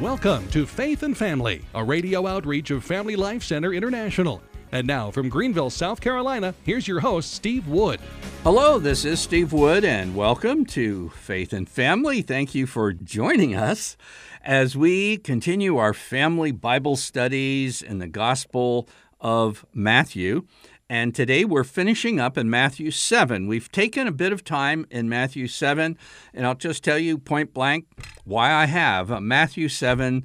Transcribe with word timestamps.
Welcome 0.00 0.46
to 0.48 0.66
Faith 0.66 1.04
and 1.04 1.16
Family, 1.16 1.62
a 1.74 1.82
radio 1.82 2.26
outreach 2.26 2.70
of 2.70 2.84
Family 2.84 3.16
Life 3.16 3.42
Center 3.42 3.72
International. 3.72 4.42
And 4.70 4.86
now 4.86 5.10
from 5.10 5.30
Greenville, 5.30 5.70
South 5.70 6.02
Carolina, 6.02 6.54
here's 6.64 6.86
your 6.86 7.00
host, 7.00 7.32
Steve 7.32 7.66
Wood. 7.66 7.98
Hello, 8.42 8.78
this 8.78 9.06
is 9.06 9.20
Steve 9.20 9.54
Wood, 9.54 9.86
and 9.86 10.14
welcome 10.14 10.66
to 10.66 11.08
Faith 11.08 11.54
and 11.54 11.66
Family. 11.66 12.20
Thank 12.20 12.54
you 12.54 12.66
for 12.66 12.92
joining 12.92 13.54
us 13.54 13.96
as 14.44 14.76
we 14.76 15.16
continue 15.16 15.78
our 15.78 15.94
family 15.94 16.52
Bible 16.52 16.96
studies 16.96 17.80
in 17.80 17.98
the 17.98 18.06
Gospel 18.06 18.90
of 19.18 19.64
Matthew. 19.72 20.46
And 20.88 21.16
today 21.16 21.44
we're 21.44 21.64
finishing 21.64 22.20
up 22.20 22.38
in 22.38 22.48
Matthew 22.48 22.92
7. 22.92 23.48
We've 23.48 23.70
taken 23.72 24.06
a 24.06 24.12
bit 24.12 24.32
of 24.32 24.44
time 24.44 24.86
in 24.88 25.08
Matthew 25.08 25.48
7, 25.48 25.98
and 26.32 26.46
I'll 26.46 26.54
just 26.54 26.84
tell 26.84 26.98
you 26.98 27.18
point 27.18 27.52
blank 27.52 27.86
why 28.24 28.52
I 28.52 28.66
have. 28.66 29.10
Uh, 29.10 29.20
Matthew 29.20 29.68
7 29.68 30.24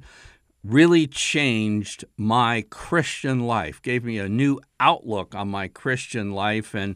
really 0.62 1.08
changed 1.08 2.04
my 2.16 2.64
Christian 2.70 3.40
life, 3.40 3.82
gave 3.82 4.04
me 4.04 4.18
a 4.18 4.28
new 4.28 4.60
outlook 4.78 5.34
on 5.34 5.48
my 5.48 5.66
Christian 5.66 6.30
life, 6.30 6.74
and 6.74 6.94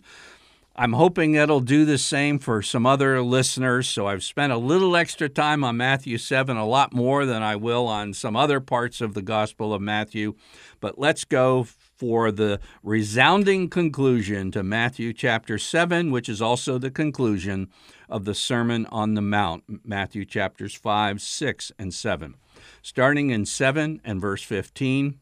I'm 0.78 0.92
hoping 0.92 1.34
it'll 1.34 1.60
do 1.60 1.86
the 1.86 1.96
same 1.96 2.38
for 2.38 2.60
some 2.60 2.84
other 2.84 3.22
listeners. 3.22 3.88
So 3.88 4.06
I've 4.06 4.22
spent 4.22 4.52
a 4.52 4.58
little 4.58 4.94
extra 4.94 5.26
time 5.26 5.64
on 5.64 5.78
Matthew 5.78 6.18
7, 6.18 6.54
a 6.54 6.66
lot 6.66 6.92
more 6.92 7.24
than 7.24 7.42
I 7.42 7.56
will 7.56 7.86
on 7.86 8.12
some 8.12 8.36
other 8.36 8.60
parts 8.60 9.00
of 9.00 9.14
the 9.14 9.22
Gospel 9.22 9.72
of 9.72 9.80
Matthew. 9.80 10.34
But 10.78 10.98
let's 10.98 11.24
go 11.24 11.64
for 11.64 12.30
the 12.30 12.60
resounding 12.82 13.70
conclusion 13.70 14.50
to 14.50 14.62
Matthew 14.62 15.14
chapter 15.14 15.56
7, 15.56 16.10
which 16.10 16.28
is 16.28 16.42
also 16.42 16.76
the 16.76 16.90
conclusion 16.90 17.70
of 18.10 18.26
the 18.26 18.34
Sermon 18.34 18.84
on 18.92 19.14
the 19.14 19.22
Mount, 19.22 19.64
Matthew 19.82 20.26
chapters 20.26 20.74
5, 20.74 21.22
6, 21.22 21.72
and 21.78 21.94
7. 21.94 22.34
Starting 22.82 23.30
in 23.30 23.46
7 23.46 24.02
and 24.04 24.20
verse 24.20 24.42
15 24.42 25.18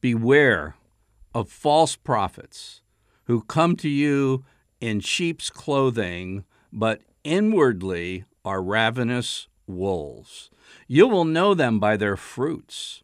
Beware 0.00 0.76
of 1.34 1.50
false 1.50 1.96
prophets 1.96 2.80
who 3.24 3.42
come 3.42 3.76
to 3.76 3.88
you 3.88 4.44
in 4.80 5.00
sheep's 5.00 5.50
clothing, 5.50 6.44
but 6.72 7.02
inwardly 7.22 8.24
are 8.44 8.62
ravenous 8.62 9.48
wolves. 9.66 10.50
You 10.86 11.08
will 11.08 11.24
know 11.24 11.54
them 11.54 11.78
by 11.78 11.96
their 11.96 12.16
fruits. 12.16 13.02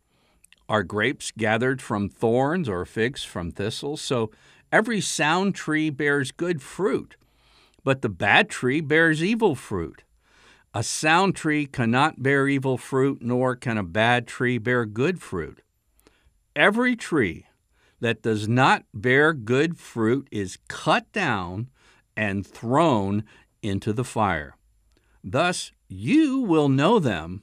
Are 0.69 0.83
grapes 0.83 1.33
gathered 1.37 1.83
from 1.83 2.09
thorns 2.09 2.69
or 2.69 2.85
figs 2.85 3.25
from 3.25 3.51
thistles? 3.51 4.01
So 4.01 4.31
every 4.71 5.01
sound 5.01 5.55
tree 5.55 5.91
bears 5.91 6.31
good 6.31 6.63
fruit, 6.63 7.17
but 7.83 8.03
the 8.03 8.09
bad 8.09 8.49
tree 8.49 8.81
bears 8.81 9.23
evil 9.23 9.55
fruit. 9.55 10.03
A 10.73 10.85
sound 10.85 11.35
tree 11.35 11.67
cannot 11.67 12.23
bear 12.23 12.47
evil 12.47 12.79
fruit, 12.79 13.21
nor 13.21 13.57
can 13.57 13.77
a 13.77 13.83
bad 13.83 14.29
tree 14.29 14.59
bear 14.59 14.87
good 14.87 15.21
fruit. 15.21 15.63
Every 16.55 16.95
tree 16.95 17.47
that 18.01 18.23
does 18.23 18.49
not 18.49 18.85
bear 18.93 19.33
good 19.33 19.79
fruit 19.79 20.29
is 20.31 20.59
cut 20.69 21.11
down 21.13 21.69
and 22.17 22.47
thrown 22.47 23.25
into 23.63 23.93
the 23.93 24.05
fire. 24.05 24.57
Thus 25.23 25.73
you 25.89 26.41
will 26.41 26.69
know 26.69 26.99
them 26.99 27.43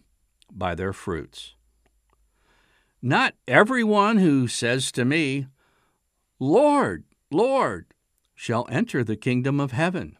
by 0.51 0.75
their 0.75 0.93
fruits. 0.93 1.53
Not 3.01 3.35
everyone 3.47 4.17
who 4.17 4.47
says 4.47 4.91
to 4.93 5.05
me, 5.05 5.47
Lord, 6.39 7.03
Lord, 7.31 7.85
shall 8.33 8.67
enter 8.69 9.03
the 9.03 9.15
kingdom 9.15 9.59
of 9.59 9.71
heaven, 9.71 10.17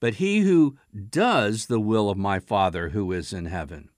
but 0.00 0.14
he 0.14 0.40
who 0.40 0.76
does 1.10 1.66
the 1.66 1.80
will 1.80 2.10
of 2.10 2.18
my 2.18 2.38
Father 2.38 2.90
who 2.90 3.10
is 3.12 3.32
in 3.32 3.46
heaven. 3.46 3.88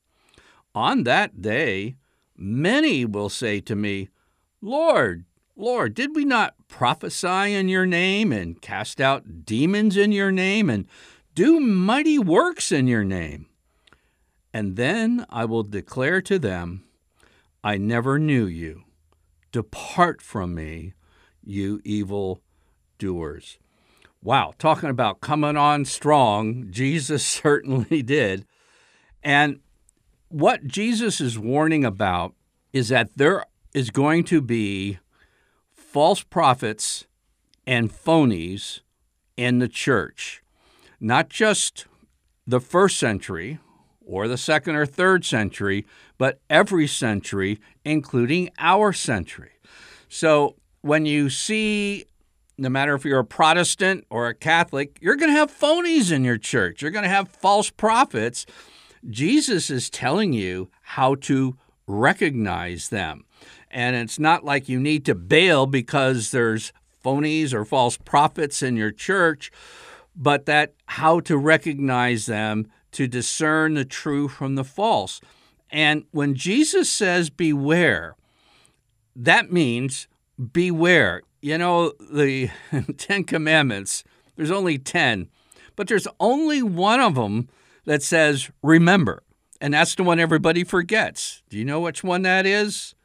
On 0.75 1.05
that 1.05 1.41
day, 1.43 1.97
many 2.37 3.05
will 3.05 3.29
say 3.29 3.61
to 3.61 3.75
me, 3.75 4.09
Lord, 4.61 5.25
Lord, 5.59 5.95
did 5.95 6.15
we 6.15 6.27
not 6.27 6.55
prophesy 6.69 7.55
in 7.55 7.71
your 7.71 7.87
name 7.87 8.31
and 8.31 8.61
cast 8.61 9.01
out 9.01 9.47
demons 9.47 9.97
in 9.97 10.13
your 10.13 10.31
name 10.31 10.69
and 10.69 10.87
do 11.35 11.59
mighty 11.61 12.19
works 12.19 12.71
in 12.71 12.87
your 12.87 13.05
name? 13.05 13.47
And 14.53 14.77
then 14.77 15.25
I 15.31 15.47
will 15.47 15.63
declare 15.63 16.21
to 16.23 16.39
them, 16.39 16.85
I 17.65 17.79
never 17.79 18.19
knew 18.19 18.45
you. 18.45 18.85
Depart 19.51 20.21
from 20.21 20.55
me, 20.55 20.93
you 21.43 21.81
evil 21.85 22.43
doers. 22.99 23.59
Wow, 24.23 24.53
talking 24.59 24.91
about 24.91 25.23
coming 25.23 25.57
on 25.57 25.87
strong, 25.87 26.67
Jesus 26.71 27.25
certainly 27.27 28.03
did. 28.03 28.45
And 29.23 29.61
what 30.29 30.67
Jesus 30.67 31.19
is 31.19 31.39
warning 31.39 31.85
about 31.85 32.35
is 32.75 32.89
that 32.89 33.09
there 33.17 33.45
is 33.73 33.91
going 33.91 34.25
to 34.25 34.43
be 34.43 34.99
false 35.97 36.23
prophets 36.23 37.07
and 37.67 37.91
phonies 37.91 38.81
in 39.39 39.61
the 39.61 39.67
church. 39.67 40.43
Not 41.01 41.31
just 41.31 41.87
the 42.47 42.61
first 42.61 42.99
century 42.99 43.61
or 44.05 44.29
the 44.29 44.37
second 44.37 44.77
or 44.77 44.85
third 44.85 45.25
century, 45.25 45.87
but 46.19 46.39
every 46.51 46.87
century, 46.87 47.59
including 47.83 48.51
our 48.59 48.93
century. 48.93 49.53
So 50.11 50.57
when 50.83 51.07
you 51.07 51.31
see, 51.31 52.05
no 52.59 52.69
matter 52.69 52.95
if 52.95 53.07
you're 53.07 53.21
a 53.21 53.25
Protestant 53.25 54.05
or 54.11 54.29
a 54.29 54.35
Catholic, 54.35 54.99
you're 55.01 55.17
going 55.17 55.33
to 55.33 55.39
have 55.39 55.51
phonies 55.51 56.13
in 56.13 56.25
your 56.25 56.37
church, 56.37 56.83
you're 56.83 56.91
going 56.91 57.05
to 57.05 57.09
have 57.09 57.31
false 57.31 57.71
prophets. 57.71 58.45
Jesus 59.09 59.71
is 59.71 59.89
telling 59.89 60.35
you 60.35 60.69
how 60.83 61.15
to 61.15 61.57
recognize 61.87 62.91
them. 62.91 63.25
And 63.71 63.97
it's 63.97 64.19
not 64.19 64.45
like 64.45 64.69
you 64.69 64.81
need 64.81 65.05
to 65.07 65.15
bail 65.15 65.67
because 65.67 66.31
there's 66.31 66.73
phonies 67.05 67.53
or 67.53 67.65
false 67.65 67.97
prophets 67.97 68.63
in 68.63 68.77
your 68.77 68.91
church, 68.91 69.53
but 70.15 70.47
that 70.47 70.75
how 70.87 71.21
to 71.21 71.37
recognize 71.37 72.27
them 72.27 72.67
to 72.93 73.07
discern 73.07 73.75
the 73.75 73.85
true 73.85 74.29
from 74.29 74.55
the 74.55 74.65
false. 74.65 75.21
And 75.71 76.05
when 76.11 76.35
Jesus 76.35 76.91
says 76.91 77.31
beware, 77.31 78.17
that 79.15 79.53
means 79.53 80.09
beware. 80.53 81.23
You 81.41 81.59
know, 81.59 81.93
the 82.11 82.51
Ten 82.97 83.25
Commandments, 83.25 84.03
there's 84.37 84.51
only 84.51 84.79
10, 84.79 85.29
but 85.77 85.89
there's 85.89 86.09
only 86.19 86.63
one 86.63 87.01
of 87.01 87.15
them 87.15 87.49
that 87.85 88.03
says 88.03 88.51
remember. 88.63 89.23
And 89.61 89.75
that's 89.75 89.95
the 89.95 90.03
one 90.03 90.19
everybody 90.19 90.65
forgets. 90.65 91.43
Do 91.49 91.57
you 91.57 91.65
know 91.65 91.81
which 91.81 92.03
one 92.03 92.23
that 92.23 92.47
is? 92.47 92.96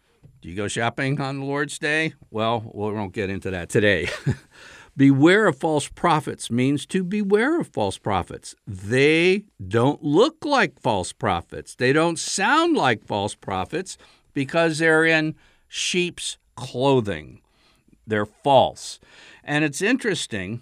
Do 0.42 0.50
you 0.50 0.56
go 0.56 0.68
shopping 0.68 1.22
on 1.22 1.40
the 1.40 1.46
Lord's 1.46 1.78
Day? 1.78 2.16
Well, 2.32 2.62
we 2.74 2.92
won't 2.92 3.14
get 3.14 3.30
into 3.30 3.52
that 3.52 3.70
today. 3.70 4.10
Beware 4.98 5.46
of 5.46 5.60
false 5.60 5.88
prophets 5.88 6.50
means 6.50 6.88
to 6.88 7.04
beware 7.04 7.62
of 7.62 7.68
false 7.68 8.00
prophets. 8.00 8.56
They 8.66 9.46
don't 9.66 10.04
look 10.04 10.44
like 10.44 10.82
false 10.82 11.14
prophets. 11.14 11.76
They 11.76 11.94
don't 11.94 12.18
sound 12.18 12.76
like 12.76 13.06
false 13.06 13.36
prophets 13.36 13.98
because 14.34 14.80
they're 14.80 15.06
in 15.06 15.36
sheep's 15.68 16.38
clothing. 16.56 17.42
They're 18.08 18.26
false. 18.26 19.00
And 19.44 19.64
it's 19.64 19.82
interesting 19.82 20.62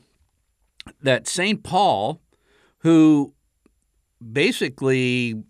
that 1.02 1.26
St. 1.26 1.64
Paul, 1.64 2.22
who 2.80 3.34
basically 4.22 5.42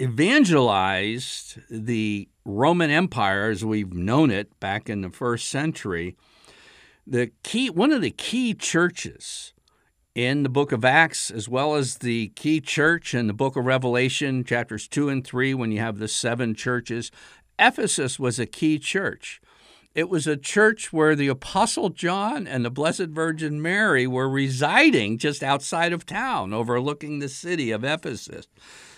evangelized 0.00 1.60
the 1.70 2.28
Roman 2.44 2.90
Empire 2.90 3.50
as 3.50 3.64
we've 3.64 3.92
known 3.92 4.30
it 4.30 4.58
back 4.60 4.90
in 4.90 5.00
the 5.00 5.10
first 5.10 5.48
century, 5.48 6.16
the 7.06 7.30
key 7.42 7.70
one 7.70 7.92
of 7.92 8.02
the 8.02 8.10
key 8.10 8.54
churches 8.54 9.52
in 10.14 10.42
the 10.44 10.48
book 10.48 10.70
of 10.70 10.84
Acts, 10.84 11.30
as 11.30 11.48
well 11.48 11.74
as 11.74 11.96
the 11.98 12.28
key 12.28 12.60
church 12.60 13.14
in 13.14 13.26
the 13.26 13.32
book 13.32 13.56
of 13.56 13.64
Revelation, 13.64 14.44
chapters 14.44 14.86
2 14.86 15.08
and 15.08 15.26
3, 15.26 15.54
when 15.54 15.72
you 15.72 15.80
have 15.80 15.98
the 15.98 16.06
seven 16.06 16.54
churches, 16.54 17.10
Ephesus 17.58 18.18
was 18.18 18.38
a 18.38 18.46
key 18.46 18.78
church. 18.78 19.40
It 19.94 20.08
was 20.08 20.26
a 20.26 20.36
church 20.36 20.92
where 20.92 21.14
the 21.14 21.28
Apostle 21.28 21.88
John 21.88 22.46
and 22.46 22.64
the 22.64 22.70
Blessed 22.70 23.08
Virgin 23.08 23.62
Mary 23.62 24.06
were 24.06 24.28
residing 24.28 25.18
just 25.18 25.42
outside 25.42 25.92
of 25.92 26.04
town, 26.04 26.52
overlooking 26.52 27.18
the 27.18 27.28
city 27.28 27.70
of 27.70 27.84
Ephesus. 27.84 28.46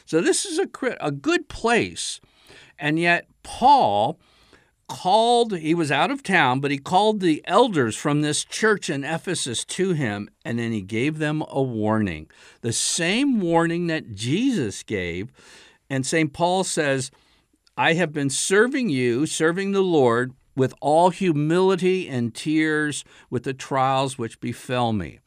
So, 0.07 0.21
this 0.21 0.47
is 0.47 0.59
a, 0.59 0.69
a 1.01 1.11
good 1.11 1.49
place. 1.49 2.21
And 2.79 2.99
yet, 2.99 3.27
Paul 3.43 4.19
called, 4.89 5.57
he 5.57 5.75
was 5.75 5.91
out 5.91 6.11
of 6.11 6.23
town, 6.23 6.61
but 6.61 6.71
he 6.71 6.79
called 6.79 7.21
the 7.21 7.43
elders 7.47 7.97
from 7.97 8.21
this 8.23 8.45
church 8.45 8.89
in 8.89 9.05
Ephesus 9.05 9.65
to 9.65 9.93
him, 9.93 10.29
and 10.45 10.59
then 10.59 10.73
he 10.73 10.83
gave 10.83 11.19
them 11.19 11.43
a 11.49 11.63
warning. 11.63 12.29
The 12.61 12.73
same 12.73 13.41
warning 13.41 13.89
that 13.89 14.15
Jesus 14.15 14.83
gave. 14.83 15.33
And 15.91 16.07
St. 16.07 16.33
Paul 16.33 16.65
says, 16.65 17.11
I 17.77 17.95
have 17.95 18.13
been 18.13 18.31
serving 18.31 18.89
you, 18.89 19.27
serving 19.27 19.73
the 19.73 19.83
Lord, 19.83 20.33
with 20.57 20.73
all 20.81 21.11
humility 21.11 22.09
and 22.09 22.35
tears 22.35 23.05
with 23.29 23.43
the 23.43 23.53
trials 23.53 24.17
which 24.17 24.41
befell 24.41 24.93
me. 24.93 25.19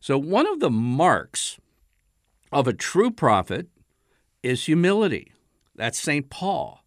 So, 0.00 0.18
one 0.18 0.46
of 0.46 0.60
the 0.60 0.70
marks 0.70 1.58
of 2.52 2.66
a 2.66 2.72
true 2.72 3.10
prophet 3.10 3.68
is 4.42 4.66
humility. 4.66 5.32
That's 5.74 5.98
St. 5.98 6.28
Paul. 6.28 6.83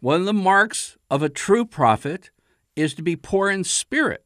One 0.00 0.20
of 0.20 0.26
the 0.26 0.32
marks 0.32 0.96
of 1.10 1.22
a 1.22 1.28
true 1.28 1.64
prophet 1.64 2.30
is 2.76 2.94
to 2.94 3.02
be 3.02 3.16
poor 3.16 3.50
in 3.50 3.64
spirit, 3.64 4.24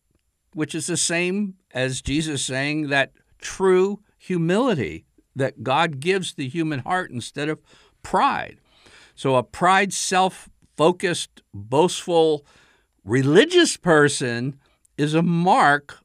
which 0.53 0.75
is 0.75 0.87
the 0.87 0.97
same 0.97 1.55
as 1.73 2.03
Jesus 2.03 2.45
saying 2.45 2.89
that 2.89 3.13
true 3.41 4.01
humility 4.19 5.07
that 5.35 5.63
God 5.63 6.01
gives 6.01 6.35
the 6.35 6.49
human 6.49 6.81
heart 6.81 7.11
instead 7.11 7.49
of 7.49 7.61
pride. 8.03 8.59
So 9.15 9.37
a 9.37 9.43
pride, 9.43 9.95
self 9.95 10.51
focused, 10.77 11.43
boastful, 11.55 12.45
religious 13.05 13.77
person 13.79 14.59
is 14.99 15.15
a 15.15 15.23
mark 15.23 15.99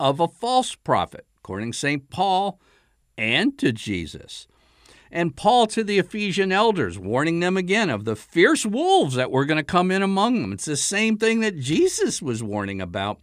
of 0.00 0.18
a 0.18 0.26
false 0.26 0.74
prophet, 0.74 1.26
according 1.38 1.72
to 1.72 1.78
St. 1.78 2.10
Paul 2.10 2.60
and 3.16 3.56
to 3.58 3.72
Jesus. 3.72 4.48
And 5.14 5.36
Paul 5.36 5.66
to 5.68 5.84
the 5.84 5.98
Ephesian 5.98 6.50
elders, 6.52 6.98
warning 6.98 7.40
them 7.40 7.58
again 7.58 7.90
of 7.90 8.06
the 8.06 8.16
fierce 8.16 8.64
wolves 8.64 9.14
that 9.14 9.30
were 9.30 9.44
going 9.44 9.58
to 9.58 9.62
come 9.62 9.90
in 9.90 10.02
among 10.02 10.40
them. 10.40 10.54
It's 10.54 10.64
the 10.64 10.76
same 10.76 11.18
thing 11.18 11.40
that 11.40 11.58
Jesus 11.58 12.22
was 12.22 12.42
warning 12.42 12.80
about. 12.80 13.20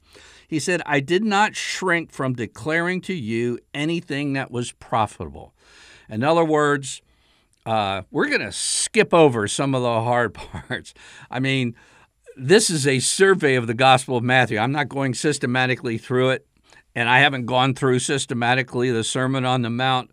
He 0.47 0.59
said, 0.59 0.83
I 0.86 1.00
did 1.00 1.24
not 1.24 1.56
shrink 1.56 2.12
from 2.12 2.33
declaring 2.33 3.01
to 3.01 3.13
you 3.15 3.57
anything 3.74 4.33
that 4.33 4.51
was 4.51 4.71
profitable. 4.71 5.53
In 6.07 6.24
other 6.24 6.45
words, 6.45 7.01
uh, 7.65 8.03
we're 8.12 8.30
going 8.30 8.42
to 8.42 8.51
skip 8.51 9.12
over 9.12 9.47
some 9.47 9.74
of 9.74 9.81
the 9.81 10.01
hard 10.01 10.33
parts. 10.35 10.94
I 11.31 11.39
mean, 11.39 11.75
this 12.38 12.69
is 12.69 12.85
a 12.85 13.00
survey 13.00 13.56
of 13.56 13.65
the 13.65 13.74
Gospel 13.74 14.18
of 14.18 14.24
Matthew. 14.24 14.59
I'm 14.59 14.71
not 14.71 14.89
going 14.89 15.15
systematically 15.15 15.97
through 15.97 16.30
it, 16.30 16.47
and 16.95 17.09
I 17.09 17.19
haven't 17.19 17.47
gone 17.47 17.74
through 17.74 18.00
systematically 18.00 18.92
the 18.92 19.03
Sermon 19.03 19.44
on 19.44 19.63
the 19.63 19.69
Mount. 19.71 20.12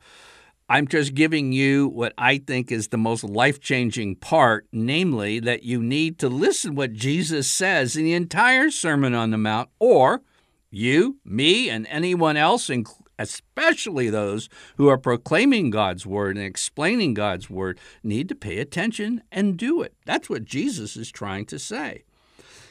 I'm 0.69 0.89
just 0.89 1.15
giving 1.15 1.53
you 1.53 1.87
what 1.87 2.13
I 2.19 2.39
think 2.39 2.73
is 2.73 2.89
the 2.89 2.99
most 2.99 3.23
life 3.23 3.61
changing 3.61 4.17
part, 4.17 4.67
namely 4.73 5.39
that 5.39 5.63
you 5.63 5.81
need 5.81 6.19
to 6.19 6.29
listen 6.29 6.75
what 6.75 6.93
Jesus 6.93 7.49
says 7.49 7.95
in 7.95 8.03
the 8.03 8.15
entire 8.15 8.71
Sermon 8.71 9.15
on 9.15 9.31
the 9.31 9.39
Mount, 9.39 9.69
or 9.79 10.23
you, 10.69 11.19
me, 11.25 11.71
and 11.71 11.87
anyone 11.89 12.37
else, 12.37 12.69
especially 13.17 14.11
those 14.11 14.49
who 14.77 14.89
are 14.89 14.99
proclaiming 14.99 15.71
God's 15.71 16.05
word 16.05 16.37
and 16.37 16.45
explaining 16.45 17.15
God's 17.15 17.49
word, 17.49 17.79
need 18.03 18.29
to 18.29 18.35
pay 18.35 18.59
attention 18.59 19.23
and 19.31 19.57
do 19.57 19.83
it. 19.83 19.95
That's 20.05 20.29
what 20.29 20.45
Jesus 20.45 20.97
is 20.97 21.13
trying 21.13 21.47
to 21.47 21.61
say. 21.61 22.03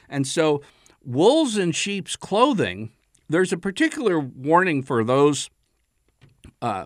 And 0.09 0.27
so, 0.27 0.61
wolves 1.01 1.57
in 1.57 1.71
sheep's 1.71 2.17
clothing, 2.17 2.91
there's 3.29 3.53
a 3.53 3.57
particular 3.57 4.19
warning 4.19 4.83
for 4.83 5.01
those 5.05 5.49
uh, 6.61 6.85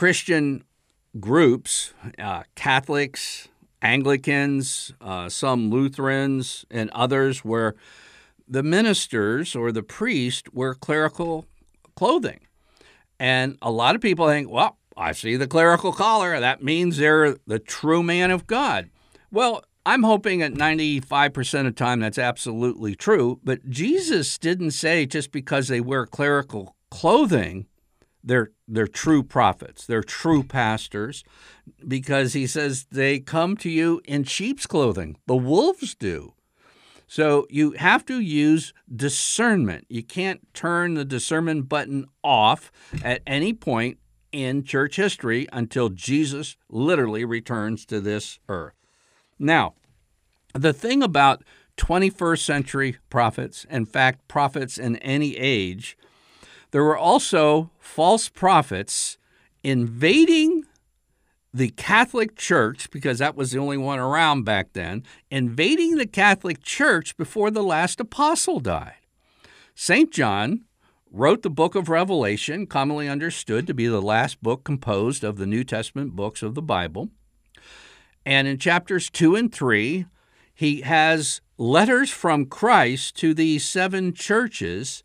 Christian 0.00 0.64
groups, 1.20 1.92
uh, 2.18 2.44
Catholics, 2.54 3.48
Anglicans, 3.82 4.94
uh, 4.98 5.28
some 5.28 5.68
Lutherans, 5.68 6.64
and 6.70 6.88
others, 6.92 7.44
where 7.44 7.74
the 8.48 8.62
ministers 8.62 9.54
or 9.54 9.70
the 9.70 9.82
priest 9.82 10.54
wear 10.54 10.72
clerical 10.72 11.44
clothing. 11.96 12.40
And 13.18 13.58
a 13.60 13.70
lot 13.70 13.94
of 13.94 14.00
people 14.00 14.26
think, 14.26 14.50
well, 14.50 14.78
I 14.96 15.12
see 15.12 15.36
the 15.36 15.46
clerical 15.46 15.92
collar. 15.92 16.40
That 16.40 16.62
means 16.62 16.96
they're 16.96 17.36
the 17.46 17.58
true 17.58 18.02
man 18.02 18.30
of 18.30 18.46
God. 18.46 18.88
Well, 19.30 19.62
I'm 19.84 20.04
hoping 20.04 20.40
at 20.40 20.54
95% 20.54 21.66
of 21.66 21.74
time 21.74 22.00
that's 22.00 22.16
absolutely 22.16 22.94
true, 22.94 23.38
but 23.44 23.68
Jesus 23.68 24.38
didn't 24.38 24.70
say 24.70 25.04
just 25.04 25.30
because 25.30 25.68
they 25.68 25.82
wear 25.82 26.06
clerical 26.06 26.74
clothing, 26.90 27.66
they're 28.22 28.50
they're 28.68 28.86
true 28.86 29.22
prophets, 29.22 29.86
they're 29.86 30.02
true 30.02 30.42
pastors, 30.42 31.24
because 31.86 32.32
he 32.32 32.46
says 32.46 32.86
they 32.90 33.18
come 33.18 33.56
to 33.58 33.70
you 33.70 34.00
in 34.04 34.24
sheep's 34.24 34.66
clothing. 34.66 35.16
The 35.26 35.36
wolves 35.36 35.94
do. 35.94 36.34
So 37.06 37.46
you 37.50 37.72
have 37.72 38.06
to 38.06 38.20
use 38.20 38.72
discernment. 38.94 39.86
You 39.88 40.04
can't 40.04 40.46
turn 40.54 40.94
the 40.94 41.04
discernment 41.04 41.68
button 41.68 42.06
off 42.22 42.70
at 43.02 43.22
any 43.26 43.52
point 43.52 43.98
in 44.30 44.62
church 44.62 44.94
history 44.94 45.48
until 45.52 45.88
Jesus 45.88 46.56
literally 46.68 47.24
returns 47.24 47.84
to 47.86 48.00
this 48.00 48.38
earth. 48.48 48.74
Now, 49.40 49.74
the 50.54 50.72
thing 50.72 51.02
about 51.02 51.42
21st 51.76 52.44
century 52.44 52.98
prophets, 53.08 53.66
in 53.70 53.86
fact, 53.86 54.28
prophets 54.28 54.78
in 54.78 54.96
any 54.96 55.36
age, 55.36 55.96
there 56.70 56.84
were 56.84 56.98
also 56.98 57.70
false 57.78 58.28
prophets 58.28 59.18
invading 59.62 60.64
the 61.52 61.70
Catholic 61.70 62.36
Church, 62.36 62.90
because 62.90 63.18
that 63.18 63.34
was 63.34 63.50
the 63.50 63.58
only 63.58 63.76
one 63.76 63.98
around 63.98 64.44
back 64.44 64.72
then, 64.72 65.02
invading 65.30 65.96
the 65.96 66.06
Catholic 66.06 66.62
Church 66.62 67.16
before 67.16 67.50
the 67.50 67.62
last 67.62 67.98
apostle 67.98 68.60
died. 68.60 68.94
St. 69.74 70.12
John 70.12 70.64
wrote 71.10 71.42
the 71.42 71.50
book 71.50 71.74
of 71.74 71.88
Revelation, 71.88 72.66
commonly 72.66 73.08
understood 73.08 73.66
to 73.66 73.74
be 73.74 73.88
the 73.88 74.00
last 74.00 74.40
book 74.40 74.62
composed 74.62 75.24
of 75.24 75.38
the 75.38 75.46
New 75.46 75.64
Testament 75.64 76.14
books 76.14 76.42
of 76.42 76.54
the 76.54 76.62
Bible. 76.62 77.10
And 78.24 78.46
in 78.46 78.58
chapters 78.58 79.10
2 79.10 79.34
and 79.34 79.52
3, 79.52 80.06
he 80.54 80.82
has 80.82 81.40
letters 81.58 82.10
from 82.10 82.46
Christ 82.46 83.16
to 83.16 83.34
these 83.34 83.64
seven 83.68 84.12
churches, 84.12 85.02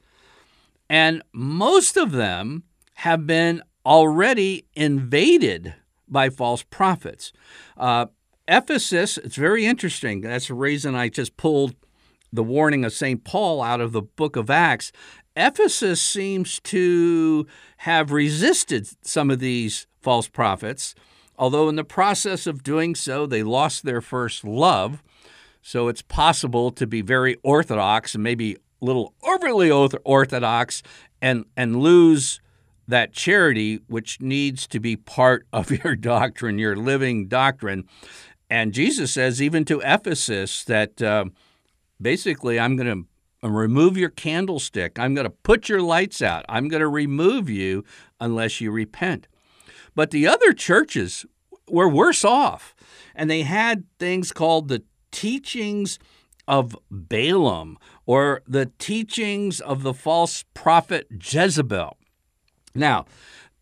and 0.89 1.21
most 1.33 1.97
of 1.97 2.11
them 2.11 2.63
have 2.95 3.25
been 3.27 3.61
already 3.85 4.65
invaded 4.73 5.73
by 6.07 6.29
false 6.29 6.63
prophets. 6.63 7.33
Uh, 7.77 8.07
Ephesus, 8.47 9.17
it's 9.17 9.35
very 9.35 9.65
interesting. 9.65 10.21
That's 10.21 10.47
the 10.47 10.53
reason 10.53 10.95
I 10.95 11.09
just 11.09 11.35
pulled 11.37 11.75
the 12.31 12.43
warning 12.43 12.85
of 12.85 12.93
St. 12.93 13.23
Paul 13.23 13.61
out 13.61 13.81
of 13.81 13.91
the 13.91 14.01
book 14.01 14.35
of 14.35 14.49
Acts. 14.49 14.91
Ephesus 15.35 16.01
seems 16.01 16.59
to 16.61 17.47
have 17.77 18.11
resisted 18.11 18.87
some 19.05 19.29
of 19.29 19.39
these 19.39 19.87
false 20.01 20.27
prophets 20.27 20.95
although 21.37 21.69
in 21.69 21.75
the 21.75 21.83
process 21.83 22.47
of 22.47 22.63
doing 22.63 22.95
so, 22.95 23.25
they 23.25 23.43
lost 23.43 23.83
their 23.83 24.01
first 24.01 24.43
love. 24.43 25.03
So 25.61 25.87
it's 25.87 26.01
possible 26.01 26.71
to 26.71 26.85
be 26.85 27.01
very 27.01 27.37
orthodox 27.43 28.13
and 28.13 28.23
maybe 28.23 28.57
little 28.81 29.13
overly 29.23 29.71
orthodox 29.71 30.83
and, 31.21 31.45
and 31.55 31.77
lose 31.77 32.39
that 32.87 33.13
charity, 33.13 33.79
which 33.87 34.21
needs 34.21 34.67
to 34.67 34.79
be 34.79 34.95
part 34.95 35.47
of 35.53 35.71
your 35.71 35.95
doctrine, 35.95 36.59
your 36.59 36.75
living 36.75 37.27
doctrine. 37.27 37.85
And 38.49 38.73
Jesus 38.73 39.11
says, 39.11 39.41
even 39.41 39.65
to 39.65 39.81
Ephesus, 39.83 40.63
that 40.65 41.01
uh, 41.01 41.25
basically, 41.99 42.59
I'm 42.59 42.75
going 42.75 43.07
to 43.41 43.47
remove 43.47 43.97
your 43.97 44.09
candlestick. 44.09 44.99
I'm 44.99 45.15
going 45.15 45.25
to 45.25 45.31
put 45.31 45.67
your 45.67 45.81
lights 45.81 46.21
out. 46.21 46.45
I'm 46.47 46.67
going 46.67 46.81
to 46.81 46.87
remove 46.87 47.49
you 47.49 47.83
unless 48.19 48.61
you 48.61 48.71
repent. 48.71 49.27
But 49.95 50.11
the 50.11 50.27
other 50.27 50.53
churches 50.53 51.25
were 51.69 51.89
worse 51.89 52.23
off. 52.23 52.75
And 53.15 53.29
they 53.29 53.43
had 53.43 53.85
things 53.97 54.31
called 54.31 54.67
the 54.67 54.83
teachings 55.11 55.97
of 56.47 56.77
Balaam 56.89 57.77
or 58.05 58.41
the 58.47 58.71
teachings 58.77 59.59
of 59.59 59.83
the 59.83 59.93
false 59.93 60.43
prophet 60.53 61.07
Jezebel. 61.11 61.97
Now, 62.73 63.05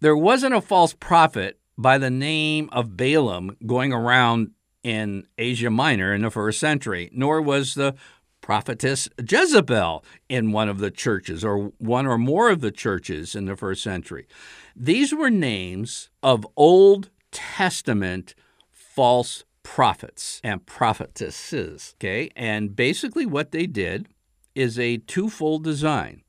there 0.01 0.17
wasn't 0.17 0.55
a 0.55 0.61
false 0.61 0.93
prophet 0.93 1.59
by 1.77 1.97
the 1.97 2.09
name 2.09 2.69
of 2.71 2.97
Balaam 2.97 3.57
going 3.65 3.93
around 3.93 4.51
in 4.83 5.25
Asia 5.37 5.69
Minor 5.69 6.13
in 6.13 6.21
the 6.21 6.29
first 6.29 6.59
century, 6.59 7.09
nor 7.13 7.41
was 7.41 7.75
the 7.75 7.95
prophetess 8.41 9.07
Jezebel 9.17 10.03
in 10.27 10.51
one 10.51 10.67
of 10.67 10.79
the 10.79 10.91
churches 10.91 11.45
or 11.45 11.71
one 11.77 12.05
or 12.05 12.17
more 12.17 12.49
of 12.49 12.59
the 12.59 12.71
churches 12.71 13.35
in 13.35 13.45
the 13.45 13.55
first 13.55 13.81
century. 13.81 14.27
These 14.75 15.13
were 15.13 15.29
names 15.29 16.09
of 16.21 16.45
Old 16.57 17.09
Testament 17.31 18.35
false 18.69 19.45
prophets 19.63 20.39
and 20.43 20.65
prophetesses. 20.65 21.95
Okay. 21.97 22.29
And 22.35 22.75
basically, 22.75 23.25
what 23.25 23.51
they 23.51 23.65
did 23.65 24.07
is 24.55 24.77
a 24.77 24.97
twofold 24.97 25.63
design 25.63 26.21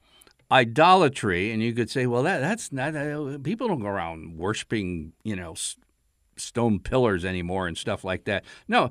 idolatry. 0.51 1.51
And 1.51 1.63
you 1.63 1.73
could 1.73 1.91
say, 1.91 2.07
well, 2.07 2.23
that, 2.23 2.39
that's 2.39 2.73
not, 2.73 2.95
uh, 2.95 3.39
people 3.43 3.69
don't 3.69 3.81
go 3.81 3.89
around 3.89 4.37
worshiping, 4.37 5.13
you 5.25 5.37
know, 5.37 5.53
s- 5.53 5.77
stone 6.37 6.79
pillars 6.79 7.25
anymore 7.25 7.67
and 7.67 7.77
stuff 7.77 8.05
like 8.05 8.25
that. 8.25 8.45
No, 8.69 8.91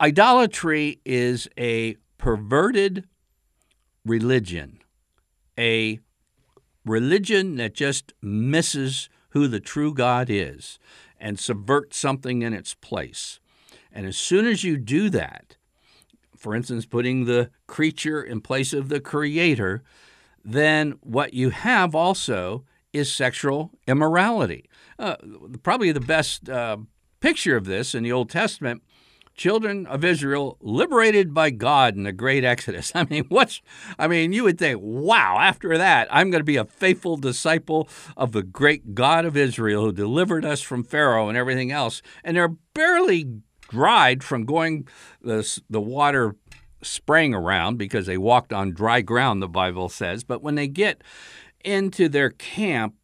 idolatry 0.00 1.00
is 1.04 1.48
a 1.58 1.96
perverted 2.16 3.06
religion, 4.04 4.78
a 5.58 6.00
religion 6.84 7.56
that 7.56 7.74
just 7.74 8.12
misses 8.22 9.08
who 9.30 9.46
the 9.46 9.60
true 9.60 9.92
God 9.92 10.28
is 10.30 10.78
and 11.20 11.38
subverts 11.38 11.98
something 11.98 12.42
in 12.42 12.54
its 12.54 12.74
place. 12.74 13.40
And 13.98 14.06
as 14.06 14.16
soon 14.16 14.46
as 14.46 14.62
you 14.62 14.76
do 14.76 15.10
that, 15.10 15.56
for 16.36 16.54
instance, 16.54 16.86
putting 16.86 17.24
the 17.24 17.50
creature 17.66 18.22
in 18.22 18.40
place 18.40 18.72
of 18.72 18.90
the 18.90 19.00
creator, 19.00 19.82
then 20.44 21.00
what 21.00 21.34
you 21.34 21.50
have 21.50 21.96
also 21.96 22.64
is 22.92 23.12
sexual 23.12 23.72
immorality. 23.88 24.70
Uh, 25.00 25.16
probably 25.64 25.90
the 25.90 25.98
best 25.98 26.48
uh, 26.48 26.76
picture 27.18 27.56
of 27.56 27.64
this 27.64 27.92
in 27.92 28.04
the 28.04 28.12
Old 28.12 28.30
Testament 28.30 28.84
children 29.34 29.84
of 29.86 30.04
Israel 30.04 30.58
liberated 30.60 31.34
by 31.34 31.50
God 31.50 31.96
in 31.96 32.04
the 32.04 32.12
great 32.12 32.44
Exodus. 32.44 32.92
I 32.94 33.04
mean, 33.10 33.24
what's, 33.28 33.60
I 33.98 34.06
mean, 34.06 34.32
you 34.32 34.44
would 34.44 34.58
think, 34.58 34.78
wow, 34.80 35.38
after 35.40 35.76
that, 35.76 36.06
I'm 36.08 36.30
going 36.30 36.40
to 36.40 36.44
be 36.44 36.56
a 36.56 36.64
faithful 36.64 37.16
disciple 37.16 37.88
of 38.16 38.30
the 38.30 38.44
great 38.44 38.94
God 38.94 39.24
of 39.24 39.36
Israel 39.36 39.82
who 39.82 39.92
delivered 39.92 40.44
us 40.44 40.60
from 40.60 40.84
Pharaoh 40.84 41.28
and 41.28 41.36
everything 41.36 41.72
else. 41.72 42.00
And 42.22 42.36
they're 42.36 42.56
barely 42.74 43.42
dried 43.68 44.24
from 44.24 44.44
going 44.44 44.88
the, 45.22 45.60
the 45.68 45.80
water 45.80 46.36
spraying 46.82 47.34
around 47.34 47.76
because 47.76 48.06
they 48.06 48.18
walked 48.18 48.52
on 48.52 48.72
dry 48.72 49.00
ground, 49.00 49.42
the 49.42 49.48
Bible 49.48 49.88
says. 49.88 50.24
But 50.24 50.42
when 50.42 50.54
they 50.54 50.68
get 50.68 51.02
into 51.64 52.08
their 52.08 52.30
camp, 52.30 52.94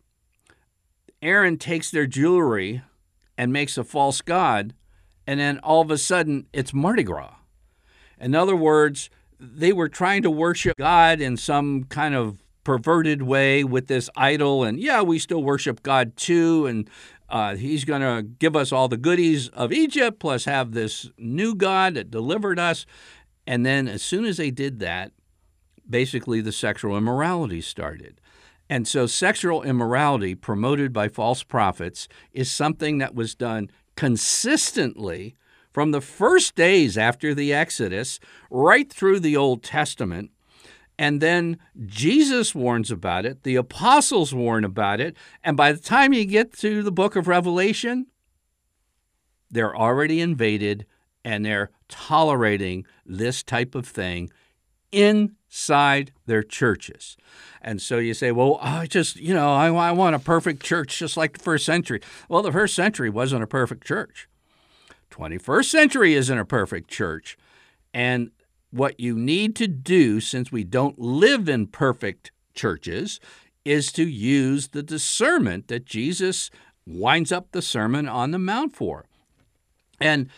Aaron 1.23 1.59
takes 1.59 1.91
their 1.91 2.07
jewelry 2.07 2.83
and 3.37 3.53
makes 3.53 3.77
a 3.77 3.85
false 3.85 4.21
god 4.21 4.75
and 5.27 5.41
then 5.41 5.59
all 5.59 5.81
of 5.81 5.91
a 5.91 5.99
sudden 5.99 6.47
it's 6.53 6.75
Mardi 6.75 7.03
Gras. 7.03 7.35
In 8.19 8.35
other 8.35 8.57
words, 8.57 9.11
they 9.39 9.73
were 9.73 9.89
trying 9.89 10.23
to 10.23 10.31
worship 10.31 10.77
God 10.79 11.21
in 11.21 11.37
some 11.37 11.85
kind 11.85 12.15
of 12.15 12.39
perverted 12.63 13.23
way 13.23 13.63
with 13.63 13.89
this 13.89 14.09
idol, 14.17 14.65
and 14.65 14.81
yeah, 14.81 15.03
we 15.03 15.19
still 15.19 15.43
worship 15.43 15.83
God 15.83 16.17
too, 16.17 16.67
and 16.67 16.89
uh, 17.29 17.57
He's 17.57 17.85
going 17.85 18.03
to 18.03 18.23
give 18.23 18.57
us 18.57 18.73
all 18.73 18.89
the 18.89 18.97
goodies 18.97 19.49
of 19.49 19.73
Egypt, 19.73 20.19
plus 20.19 20.45
have 20.45 20.73
this 20.73 21.11
new 21.19 21.55
God 21.55 21.95
that 21.95 22.11
delivered 22.11 22.59
us. 22.59 22.87
And 23.47 23.65
then, 23.65 23.89
as 23.89 24.03
soon 24.03 24.25
as 24.25 24.37
they 24.37 24.51
did 24.51 24.79
that, 24.81 25.13
basically 25.89 26.41
the 26.41 26.53
sexual 26.53 26.97
immorality 26.97 27.61
started. 27.61 28.21
And 28.69 28.89
so, 28.89 29.07
sexual 29.07 29.63
immorality 29.63 30.35
promoted 30.35 30.93
by 30.93 31.09
false 31.09 31.43
prophets 31.43 32.09
is 32.33 32.51
something 32.51 32.99
that 32.99 33.15
was 33.15 33.35
done 33.35 33.71
consistently 33.97 35.35
from 35.73 35.91
the 35.91 36.01
first 36.01 36.55
days 36.55 36.97
after 36.97 37.35
the 37.35 37.53
Exodus 37.53 38.21
right 38.51 38.91
through 38.91 39.21
the 39.21 39.37
Old 39.37 39.63
Testament. 39.63 40.31
And 40.99 41.21
then 41.21 41.59
Jesus 41.87 42.55
warns 42.55 42.91
about 42.91 43.27
it, 43.27 43.43
the 43.43 43.57
apostles 43.57 44.33
warn 44.33 44.65
about 44.65 45.01
it, 45.01 45.17
and 45.43 45.57
by 45.57 45.73
the 45.73 45.81
time 45.81 46.13
you 46.13 46.25
get 46.25 46.53
to 46.59 46.83
the 46.83 46.93
book 46.93 47.17
of 47.17 47.27
Revelation, 47.27 48.07
they're 49.51 49.77
already 49.77 50.21
invaded 50.21 50.87
and 51.25 51.45
they're 51.45 51.71
tolerating 51.89 52.85
this 53.05 53.43
type 53.43 53.75
of 53.75 53.87
thing 53.87 54.31
inside 54.93 56.13
their 56.27 56.43
churches. 56.43 57.17
And 57.61 57.81
so 57.81 57.99
you 57.99 58.15
say, 58.15 58.31
well, 58.31 58.59
I 58.61 58.87
just, 58.87 59.17
you 59.17 59.35
know, 59.35 59.53
I, 59.53 59.69
I 59.69 59.93
want 59.93 60.15
a 60.15 60.19
perfect 60.19 60.63
church 60.63 60.99
just 60.99 61.17
like 61.17 61.39
the 61.39 61.45
first 61.45 61.65
century. 61.65 62.01
Well, 62.29 62.43
the 62.43 62.53
first 62.53 62.75
century 62.75 63.11
wasn't 63.11 63.43
a 63.43 63.49
perfect 63.49 63.85
church. 63.85 64.29
21st 65.11 65.65
century 65.65 66.15
isn't 66.15 66.39
a 66.39 66.45
perfect 66.45 66.91
church. 66.91 67.39
And 67.93 68.31
what 68.75 68.99
you 68.99 69.17
need 69.17 69.55
to 69.57 69.69
do, 69.69 70.21
since 70.21 70.51
we 70.51 70.65
don't 70.65 70.99
live 70.99 71.49
in 71.49 71.67
perfect 71.69 72.33
churches, 72.55 73.21
is 73.65 73.93
to 73.93 74.07
use 74.07 74.69
the 74.69 74.83
discernment 74.83 75.69
that 75.69 75.87
Jesus 75.87 76.51
winds 76.87 77.33
up 77.33 77.53
the 77.53 77.63
Sermon 77.63 78.09
on 78.09 78.31
the 78.31 78.39
Mount 78.39 78.75
for. 78.75 79.07
And 80.01 80.29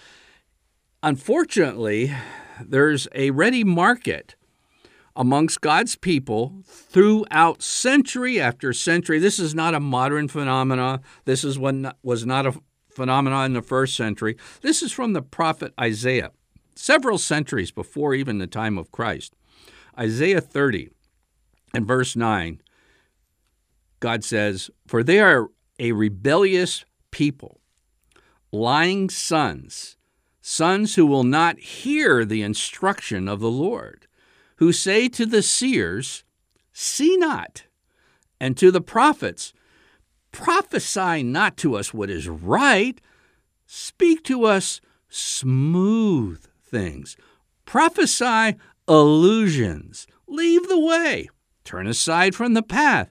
unfortunately, 1.03 2.13
there's 2.61 3.09
a 3.15 3.31
ready 3.31 3.65
market 3.65 4.37
amongst 5.17 5.63
God's 5.63 5.97
people 5.97 6.63
throughout 6.65 7.63
century 7.63 8.39
after 8.39 8.73
century. 8.73 9.19
This 9.19 9.39
is 9.39 9.55
not 9.55 9.75
a 9.75 9.81
modern 9.81 10.29
phenomenon. 10.29 11.01
This 11.25 11.43
is 11.43 11.59
what 11.59 11.97
was 12.03 12.27
not 12.27 12.47
a 12.47 12.55
phenomenon 12.91 13.47
in 13.47 13.53
the 13.55 13.63
first 13.63 13.97
century. 13.97 14.37
This 14.61 14.83
is 14.83 14.93
from 14.93 15.15
the 15.15 15.23
prophet 15.23 15.73
Isaiah, 15.81 16.33
several 16.77 17.19
centuries 17.19 17.71
before 17.71 18.15
even 18.15 18.39
the 18.39 18.47
time 18.47 18.79
of 18.79 18.93
Christ. 18.93 19.35
Isaiah 19.99 20.41
30 20.41 20.91
and 21.75 21.87
verse 21.87 22.17
9, 22.17 22.61
God 24.01 24.25
says, 24.25 24.71
For 24.87 25.03
they 25.03 25.21
are 25.21 25.49
a 25.79 25.93
rebellious 25.93 26.85
people, 27.11 27.61
lying 28.53 29.09
sons, 29.11 29.97
sons 30.41 30.95
who 30.95 31.07
will 31.07 31.25
not 31.25 31.59
hear 31.59 32.25
the 32.25 32.43
instruction 32.43 33.29
of 33.29 33.41
the 33.41 33.51
Lord 33.51 34.07
who 34.57 34.73
say 34.73 35.09
to 35.09 35.27
the 35.27 35.43
seers, 35.43 36.25
See 36.73 37.17
not, 37.17 37.65
and 38.41 38.57
to 38.57 38.71
the 38.71 38.81
prophets, 38.81 39.53
Prophesy 40.33 41.23
not 41.23 41.57
to 41.59 41.77
us 41.77 41.95
what 41.95 42.11
is 42.11 42.29
right, 42.29 43.01
speak 43.67 44.23
to 44.25 44.45
us 44.45 44.81
smooth 45.09 46.45
things. 46.67 47.17
Prophesy 47.65 48.57
illusions. 48.89 50.07
Leave 50.27 50.69
the 50.69 50.81
way. 50.81 51.29
Turn 51.65 51.87
aside 51.87 52.35
from 52.35 52.55
the 52.55 52.63
path. 52.63 53.11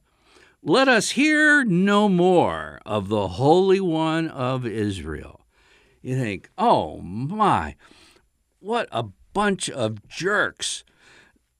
Let 0.61 0.87
us 0.87 1.11
hear 1.11 1.63
no 1.63 2.09
more 2.09 2.79
of 2.85 3.09
the 3.09 3.27
Holy 3.27 3.79
One 3.79 4.29
of 4.29 4.65
Israel. 4.65 5.45
You 6.01 6.17
think, 6.17 6.49
oh 6.57 6.99
my, 6.99 7.75
what 8.59 8.87
a 8.91 9.05
bunch 9.33 9.69
of 9.69 10.07
jerks 10.07 10.83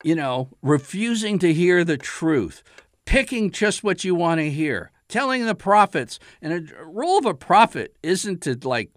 you 0.06 0.14
know, 0.14 0.50
refusing 0.62 1.40
to 1.40 1.52
hear 1.52 1.84
the 1.84 1.98
truth, 1.98 2.62
picking 3.06 3.50
just 3.50 3.84
what 3.84 4.04
you 4.04 4.14
want 4.14 4.40
to 4.40 4.52
hear, 4.52 4.92
telling 5.10 5.44
the 5.44 5.56
prophets. 5.56 6.20
And 6.44 6.72
a 6.72 6.86
role 6.86 7.18
of 7.18 7.25
a 7.25 7.34
prophet 7.34 7.96
isn't 8.04 8.44
to 8.44 8.56
like 8.64 8.92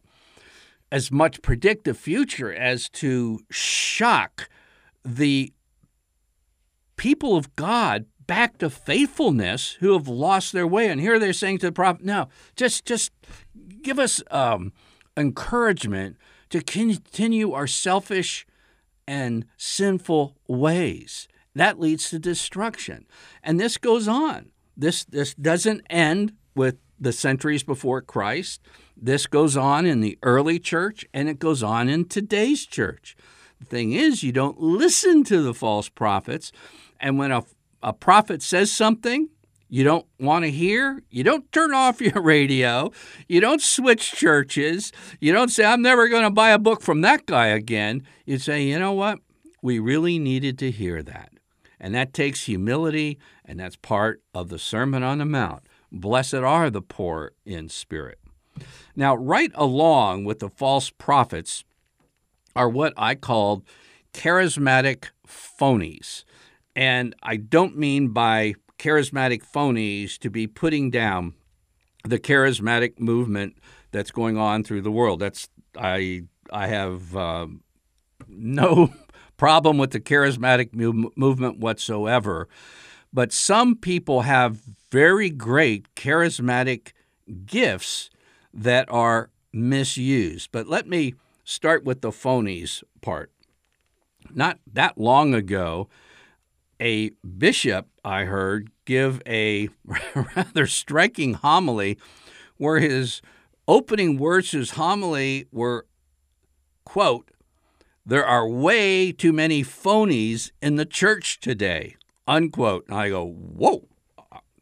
as 0.90 1.10
much 1.10 1.42
predict 1.42 1.84
the 1.84 1.94
future 1.94 2.52
as 2.52 2.88
to 2.88 3.40
shock 3.50 4.48
the 5.04 5.52
people 6.96 7.36
of 7.36 7.54
God 7.56 8.06
back 8.26 8.58
to 8.58 8.68
faithfulness 8.68 9.72
who 9.80 9.92
have 9.92 10.08
lost 10.08 10.52
their 10.52 10.66
way. 10.66 10.88
And 10.88 11.00
here 11.00 11.18
they're 11.18 11.32
saying 11.32 11.58
to 11.58 11.66
the 11.66 11.72
prophet, 11.72 12.04
no, 12.04 12.28
just 12.56 12.84
just 12.84 13.12
give 13.82 13.98
us 13.98 14.22
um, 14.30 14.72
encouragement 15.16 16.16
to 16.50 16.60
continue 16.60 17.52
our 17.52 17.66
selfish 17.66 18.46
and 19.06 19.46
sinful 19.56 20.36
ways. 20.46 21.28
That 21.54 21.80
leads 21.80 22.10
to 22.10 22.18
destruction. 22.18 23.06
And 23.42 23.58
this 23.58 23.78
goes 23.78 24.06
on. 24.06 24.50
This, 24.76 25.04
this 25.04 25.34
doesn't 25.34 25.80
end 25.90 26.34
with 26.54 26.76
the 27.00 27.12
centuries 27.12 27.62
before 27.62 28.00
Christ. 28.00 28.60
This 29.00 29.26
goes 29.26 29.56
on 29.56 29.86
in 29.86 30.00
the 30.00 30.18
early 30.22 30.58
church 30.58 31.06
and 31.14 31.28
it 31.28 31.38
goes 31.38 31.62
on 31.62 31.88
in 31.88 32.06
today's 32.06 32.66
church. 32.66 33.16
The 33.60 33.66
thing 33.66 33.92
is, 33.92 34.22
you 34.22 34.32
don't 34.32 34.60
listen 34.60 35.24
to 35.24 35.42
the 35.42 35.54
false 35.54 35.88
prophets. 35.88 36.52
And 37.00 37.18
when 37.18 37.30
a, 37.30 37.44
a 37.82 37.92
prophet 37.92 38.42
says 38.42 38.72
something, 38.72 39.28
you 39.68 39.84
don't 39.84 40.06
want 40.18 40.44
to 40.44 40.50
hear, 40.50 41.02
you 41.10 41.22
don't 41.22 41.50
turn 41.52 41.72
off 41.72 42.00
your 42.00 42.20
radio, 42.20 42.90
you 43.28 43.40
don't 43.40 43.62
switch 43.62 44.12
churches, 44.12 44.92
you 45.20 45.32
don't 45.32 45.50
say, 45.50 45.64
I'm 45.64 45.82
never 45.82 46.08
going 46.08 46.24
to 46.24 46.30
buy 46.30 46.50
a 46.50 46.58
book 46.58 46.80
from 46.80 47.02
that 47.02 47.26
guy 47.26 47.48
again. 47.48 48.02
You 48.24 48.38
say, 48.38 48.64
you 48.64 48.78
know 48.78 48.92
what? 48.92 49.20
We 49.62 49.78
really 49.78 50.18
needed 50.18 50.58
to 50.60 50.70
hear 50.70 51.02
that. 51.02 51.30
And 51.80 51.94
that 51.94 52.12
takes 52.12 52.44
humility, 52.44 53.18
and 53.44 53.60
that's 53.60 53.76
part 53.76 54.22
of 54.34 54.48
the 54.48 54.58
Sermon 54.58 55.04
on 55.04 55.18
the 55.18 55.24
Mount. 55.24 55.62
Blessed 55.92 56.34
are 56.34 56.70
the 56.70 56.82
poor 56.82 57.32
in 57.44 57.68
spirit. 57.68 58.18
Now, 58.96 59.14
right 59.14 59.52
along 59.54 60.24
with 60.24 60.40
the 60.40 60.48
false 60.48 60.90
prophets 60.90 61.64
are 62.56 62.68
what 62.68 62.92
I 62.96 63.14
called 63.14 63.64
charismatic 64.12 65.06
phonies. 65.26 66.24
And 66.74 67.14
I 67.22 67.36
don't 67.36 67.76
mean 67.76 68.08
by 68.08 68.54
charismatic 68.78 69.42
phonies 69.44 70.18
to 70.18 70.30
be 70.30 70.46
putting 70.46 70.90
down 70.90 71.34
the 72.04 72.18
charismatic 72.18 72.98
movement 72.98 73.58
that's 73.90 74.10
going 74.10 74.36
on 74.36 74.64
through 74.64 74.82
the 74.82 74.90
world. 74.90 75.20
That's 75.20 75.48
I 75.76 76.22
I 76.50 76.68
have 76.68 77.16
uh, 77.16 77.46
no 78.28 78.92
problem 79.36 79.78
with 79.78 79.90
the 79.90 80.00
charismatic 80.00 80.74
mu- 80.74 81.10
movement 81.16 81.58
whatsoever, 81.58 82.48
but 83.12 83.32
some 83.32 83.76
people 83.76 84.22
have 84.22 84.60
very 84.90 85.30
great 85.30 85.94
charismatic 85.94 86.92
gifts 87.44 88.10
that 88.52 88.90
are 88.90 89.30
misused. 89.52 90.50
But 90.52 90.68
let 90.68 90.86
me 90.86 91.14
start 91.44 91.84
with 91.84 92.00
the 92.00 92.10
phonies 92.10 92.82
part. 93.00 93.30
Not 94.34 94.58
that 94.72 94.98
long 94.98 95.34
ago, 95.34 95.88
a 96.80 97.10
bishop, 97.38 97.88
I 98.04 98.24
heard, 98.24 98.70
give 98.84 99.22
a 99.26 99.68
rather 100.36 100.66
striking 100.66 101.34
homily 101.34 101.98
where 102.56 102.78
his 102.78 103.22
opening 103.66 104.18
words 104.18 104.50
to 104.50 104.58
his 104.58 104.72
homily 104.72 105.46
were, 105.52 105.86
quote, 106.84 107.30
there 108.04 108.24
are 108.24 108.48
way 108.48 109.12
too 109.12 109.32
many 109.32 109.62
phonies 109.62 110.50
in 110.62 110.76
the 110.76 110.86
church 110.86 111.40
today, 111.40 111.96
unquote. 112.26 112.86
And 112.88 112.96
I 112.96 113.10
go, 113.10 113.26
whoa, 113.26 113.86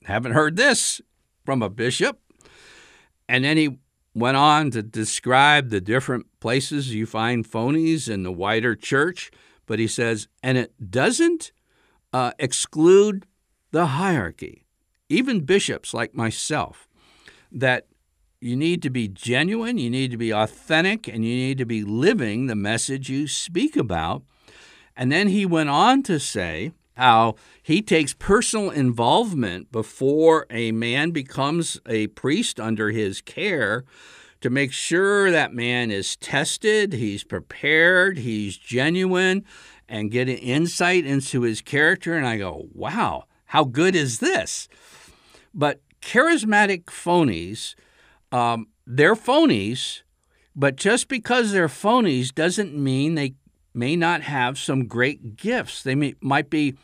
haven't 0.05 0.33
heard 0.33 0.57
this 0.57 1.01
from 1.45 1.63
a 1.63 1.71
bishop. 1.71 2.19
And 3.29 3.45
then 3.45 3.57
he 3.57 3.79
went 4.15 4.37
on 4.37 4.71
to 4.71 4.83
describe 4.83 5.69
the 5.69 5.81
different 5.81 6.27
places 6.41 6.95
you 6.95 7.07
find 7.07 7.49
phonies 7.49 8.09
in 8.09 8.23
the 8.23 8.33
wider 8.33 8.75
church, 8.75 9.31
but 9.67 9.79
he 9.79 9.87
says, 9.87 10.29
and 10.43 10.57
it 10.57 10.91
doesn't 10.91 11.53
uh, 12.13 12.33
exclude 12.39 13.27
the 13.73 13.87
hierarchy, 13.87 14.65
even 15.09 15.41
bishops 15.41 15.93
like 15.93 16.15
myself, 16.15 16.89
that 17.53 17.87
you 18.41 18.57
need 18.57 18.81
to 18.83 18.91
be 18.91 19.09
genuine, 19.09 19.77
you 19.77 19.91
need 19.91 20.11
to 20.11 20.17
be 20.17 20.33
authentic, 20.33 21.09
and 21.09 21.25
you 21.25 21.35
need 21.35 21.59
to 21.59 21.67
be 21.67 21.83
living 21.83 22.47
the 22.47 22.55
message 22.55 23.11
you 23.11 23.27
speak 23.27 23.77
about. 23.77 24.23
And 24.97 25.13
then 25.13 25.29
he 25.29 25.45
went 25.45 25.69
on 25.69 26.03
to 26.05 26.19
say 26.19 26.73
how 26.97 27.35
he 27.63 27.83
takes 27.83 28.15
personal 28.15 28.71
involvement 28.71 29.71
before 29.71 30.47
a 30.51 30.73
man 30.73 31.11
becomes 31.11 31.79
a 31.87 32.07
priest 32.09 32.59
under 32.59 32.91
his 32.91 33.21
care 33.21 33.85
to 34.41 34.51
make 34.51 34.73
sure 34.73 35.31
that 35.31 35.53
man 35.53 35.91
is 35.91 36.17
tested, 36.17 36.93
he's 36.93 37.25
prepared, 37.25 38.19
he's 38.19 38.57
genuine, 38.57 39.45
and 39.89 40.11
get 40.11 40.29
an 40.29 40.37
insight 40.37 41.05
into 41.05 41.43
his 41.43 41.61
character. 41.61 42.17
And 42.17 42.27
I 42.27 42.39
go, 42.39 42.69
wow, 42.73 43.25
how 43.47 43.65
good 43.65 43.95
is 43.95 44.19
this? 44.19 44.69
But 45.55 45.81
charismatic 46.01 46.85
phonies, 46.85 47.75
um, 48.33 48.69
they're 48.87 49.17
phonies, 49.17 50.03
but 50.55 50.77
just 50.77 51.09
because 51.09 51.53
they're 51.53 51.69
phonies 51.69 52.35
doesn't 52.35 52.75
mean 52.75 53.15
they 53.15 53.35
may 53.77 53.95
not 53.95 54.23
have 54.23 54.59
some 54.59 54.87
great 54.87 55.37
gifts. 55.37 55.83
They 55.83 55.95
may, 55.95 56.15
might 56.21 56.51
be 56.51 56.77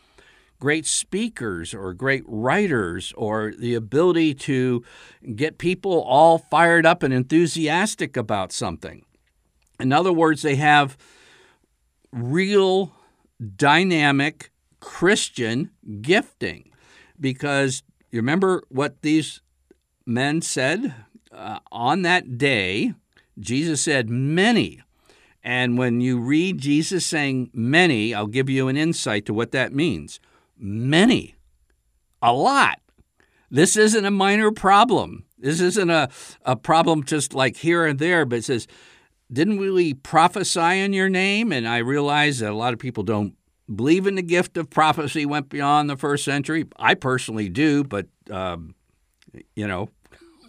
great 0.60 0.86
speakers 0.86 1.74
or 1.74 1.92
great 1.92 2.22
writers 2.26 3.12
or 3.16 3.52
the 3.58 3.74
ability 3.74 4.34
to 4.34 4.84
get 5.34 5.58
people 5.58 6.02
all 6.02 6.38
fired 6.38 6.86
up 6.86 7.02
and 7.02 7.12
enthusiastic 7.12 8.16
about 8.16 8.52
something. 8.52 9.04
In 9.80 9.92
other 9.92 10.12
words, 10.12 10.42
they 10.42 10.54
have 10.56 10.96
real 12.12 12.92
dynamic 13.56 14.52
Christian 14.78 15.70
gifting 16.00 16.70
because 17.18 17.82
you 18.10 18.18
remember 18.18 18.62
what 18.68 19.02
these 19.02 19.40
men 20.06 20.42
said 20.42 20.94
uh, 21.32 21.58
on 21.72 22.02
that 22.02 22.36
day? 22.38 22.94
Jesus 23.40 23.80
said, 23.80 24.10
Many 24.10 24.82
and 25.44 25.76
when 25.76 26.00
you 26.00 26.18
read 26.18 26.58
Jesus 26.58 27.04
saying 27.04 27.50
many, 27.52 28.14
I'll 28.14 28.26
give 28.26 28.48
you 28.48 28.68
an 28.68 28.76
insight 28.76 29.26
to 29.26 29.34
what 29.34 29.52
that 29.52 29.72
means. 29.72 30.20
Many, 30.56 31.34
a 32.20 32.32
lot. 32.32 32.78
This 33.50 33.76
isn't 33.76 34.04
a 34.04 34.10
minor 34.10 34.52
problem. 34.52 35.24
This 35.38 35.60
isn't 35.60 35.90
a, 35.90 36.08
a 36.44 36.54
problem 36.54 37.02
just 37.04 37.34
like 37.34 37.56
here 37.56 37.84
and 37.84 37.98
there, 37.98 38.24
but 38.24 38.38
it 38.38 38.44
says, 38.44 38.68
Didn't 39.32 39.58
we 39.58 39.94
prophesy 39.94 40.60
in 40.78 40.92
your 40.92 41.08
name? 41.08 41.52
And 41.52 41.66
I 41.66 41.78
realize 41.78 42.38
that 42.38 42.52
a 42.52 42.54
lot 42.56 42.72
of 42.72 42.78
people 42.78 43.02
don't 43.02 43.34
believe 43.74 44.06
in 44.06 44.14
the 44.14 44.22
gift 44.22 44.56
of 44.56 44.70
prophecy 44.70 45.26
went 45.26 45.48
beyond 45.48 45.90
the 45.90 45.96
first 45.96 46.24
century. 46.24 46.66
I 46.76 46.94
personally 46.94 47.48
do, 47.48 47.82
but, 47.82 48.06
um, 48.30 48.74
you 49.56 49.66
know, 49.66 49.88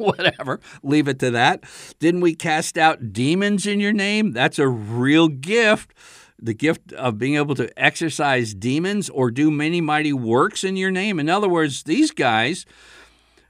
whatever, 0.03 0.60
leave 0.83 1.07
it 1.07 1.19
to 1.19 1.31
that. 1.31 1.63
Didn't 2.00 2.22
we 2.22 2.36
cast 2.36 2.77
out 2.77 3.13
demons 3.13 3.65
in 3.65 3.79
your 3.79 3.93
name? 3.93 4.31
That's 4.31 4.60
a 4.60 4.67
real 4.67 5.27
gift. 5.27 5.93
The 6.39 6.53
gift 6.53 6.91
of 6.93 7.17
being 7.17 7.36
able 7.36 7.55
to 7.55 7.72
exercise 7.81 8.53
demons 8.53 9.10
or 9.10 9.31
do 9.31 9.50
many 9.50 9.79
mighty 9.81 10.13
works 10.13 10.63
in 10.63 10.75
your 10.75 10.91
name. 10.91 11.19
In 11.19 11.29
other 11.29 11.48
words, 11.48 11.83
these 11.83 12.12
guys 12.12 12.65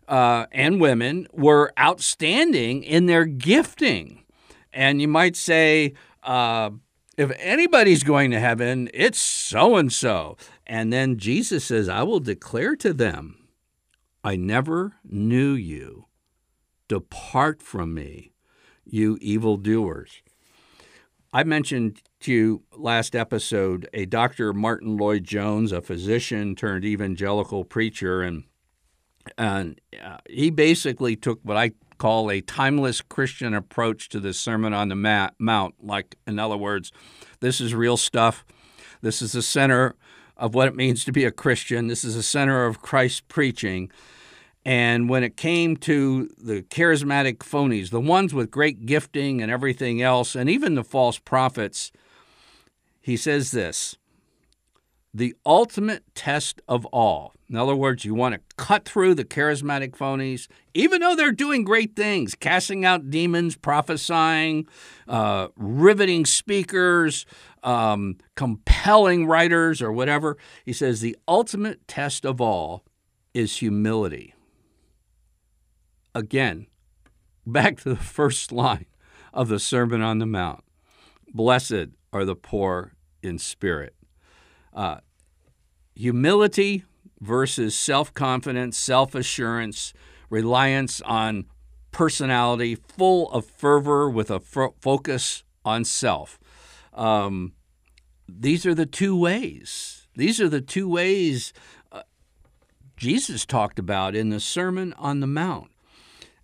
uh, 0.08 0.46
and 0.52 0.80
women 0.80 1.28
were 1.34 1.74
outstanding 1.80 2.84
in 2.84 3.08
their 3.08 3.26
gifting. 3.26 4.24
And 4.72 5.02
you 5.02 5.08
might 5.08 5.36
say, 5.36 5.94
uh, 6.24 6.72
if 7.18 7.32
anybody's 7.40 8.04
going 8.04 8.32
to 8.32 8.40
heaven, 8.40 8.90
it's 8.94 9.20
so 9.20 9.76
and 9.76 9.92
so. 9.92 10.38
And 10.66 10.92
then 10.92 11.18
Jesus 11.18 11.66
says, 11.66 11.90
I 11.90 12.04
will 12.04 12.20
declare 12.20 12.76
to 12.78 12.94
them, 12.94 13.48
I 14.24 14.36
never 14.36 14.94
knew 15.04 15.54
you. 15.54 16.06
Depart 16.94 17.64
from 17.64 17.96
me, 17.96 18.34
you 18.86 19.18
evildoers. 19.20 20.22
I 21.34 21.44
mentioned 21.44 22.04
to 22.20 22.32
you 22.32 22.64
last 22.78 23.16
episode 23.16 23.90
a 23.96 24.06
Dr. 24.06 24.54
Martyn 24.54 24.96
Lloyd-Jones, 24.98 25.72
a 25.72 25.82
physician 25.82 26.56
turned 26.56 26.86
evangelical 26.86 27.66
preacher, 27.66 28.22
and 28.22 28.44
and 29.40 29.82
uh, 30.00 30.18
he 30.30 30.52
basically 30.52 31.16
took 31.16 31.40
what 31.42 31.58
I 31.58 31.72
call 31.98 32.30
a 32.30 32.42
timeless 32.42 33.02
Christian 33.02 33.56
approach 33.56 34.08
to 34.10 34.20
the 34.20 34.32
Sermon 34.32 34.72
on 34.72 34.90
the 34.90 35.32
Mount. 35.40 35.74
Like, 35.84 36.16
in 36.28 36.38
other 36.38 36.58
words, 36.58 36.92
this 37.40 37.60
is 37.60 37.74
real 37.74 37.98
stuff. 37.98 38.46
This 39.02 39.20
is 39.20 39.32
the 39.32 39.42
center 39.42 39.96
of 40.38 40.54
what 40.54 40.68
it 40.68 40.76
means 40.76 41.04
to 41.06 41.12
be 41.12 41.26
a 41.26 41.32
Christian. 41.32 41.88
This 41.88 42.04
is 42.04 42.14
the 42.14 42.22
center 42.22 42.68
of 42.68 42.84
Christ's 42.84 43.22
preaching. 43.22 43.90
And 44.66 45.10
when 45.10 45.24
it 45.24 45.36
came 45.36 45.76
to 45.78 46.30
the 46.38 46.62
charismatic 46.64 47.40
phonies, 47.40 47.90
the 47.90 48.00
ones 48.00 48.34
with 48.34 48.50
great 48.50 48.86
gifting 48.86 49.42
and 49.42 49.52
everything 49.52 50.02
else, 50.02 50.36
and 50.36 50.50
even 50.50 50.76
the 50.76 50.84
false 50.84 51.20
prophets, 51.20 51.92
he 53.02 53.18
says 53.18 53.52
this 53.52 53.98
the 55.16 55.36
ultimate 55.46 56.04
test 56.16 56.60
of 56.68 56.88
all. 56.88 57.34
In 57.48 57.56
other 57.56 57.76
words, 57.76 58.04
you 58.04 58.16
want 58.16 58.34
to 58.34 58.42
cut 58.58 58.86
through 58.86 59.14
the 59.14 59.24
charismatic 59.24 59.92
phonies, 59.92 60.48
even 60.74 61.02
though 61.02 61.16
they're 61.16 61.32
doing 61.32 61.64
great 61.64 61.96
things, 61.96 62.34
casting 62.34 62.84
out 62.84 63.12
demons, 63.12 63.56
prophesying, 63.56 64.66
uh, 65.08 65.50
riveting 65.56 66.26
speakers, 66.26 67.28
um, 67.62 68.18
compelling 68.36 69.28
writers, 69.28 69.84
or 69.84 69.92
whatever. 69.92 70.36
He 70.66 70.74
says 70.74 71.02
the 71.02 71.16
ultimate 71.28 71.88
test 71.88 72.26
of 72.26 72.42
all 72.42 72.84
is 73.36 73.58
humility 73.58 74.34
again, 76.14 76.68
back 77.46 77.78
to 77.82 77.90
the 77.90 77.96
first 78.18 78.52
line 78.52 78.86
of 79.34 79.48
the 79.50 79.60
Sermon 79.60 80.02
on 80.02 80.20
the 80.20 80.26
Mount 80.26 80.64
Blessed 81.34 81.90
are 82.12 82.26
the 82.26 82.36
poor 82.36 82.94
in 83.24 83.40
spirit. 83.40 83.96
Uh, 84.74 84.98
humility 85.96 86.84
versus 87.20 87.76
self 87.76 88.14
confidence, 88.14 88.78
self 88.78 89.16
assurance, 89.16 89.94
reliance 90.30 91.02
on 91.02 91.46
personality, 91.92 92.76
full 92.76 93.32
of 93.32 93.46
fervor 93.46 94.10
with 94.10 94.30
a 94.30 94.36
f- 94.36 94.74
focus 94.80 95.44
on 95.66 95.84
self. 95.84 96.40
Um, 96.94 97.54
these 98.30 98.66
are 98.66 98.76
the 98.76 98.86
two 98.86 99.18
ways. 99.18 100.08
These 100.16 100.40
are 100.40 100.50
the 100.50 100.62
two 100.62 100.88
ways 100.88 101.52
uh, 101.92 102.04
Jesus 102.96 103.46
talked 103.46 103.80
about 103.80 104.16
in 104.16 104.30
the 104.30 104.40
Sermon 104.40 104.94
on 105.00 105.20
the 105.20 105.28
Mount. 105.28 105.72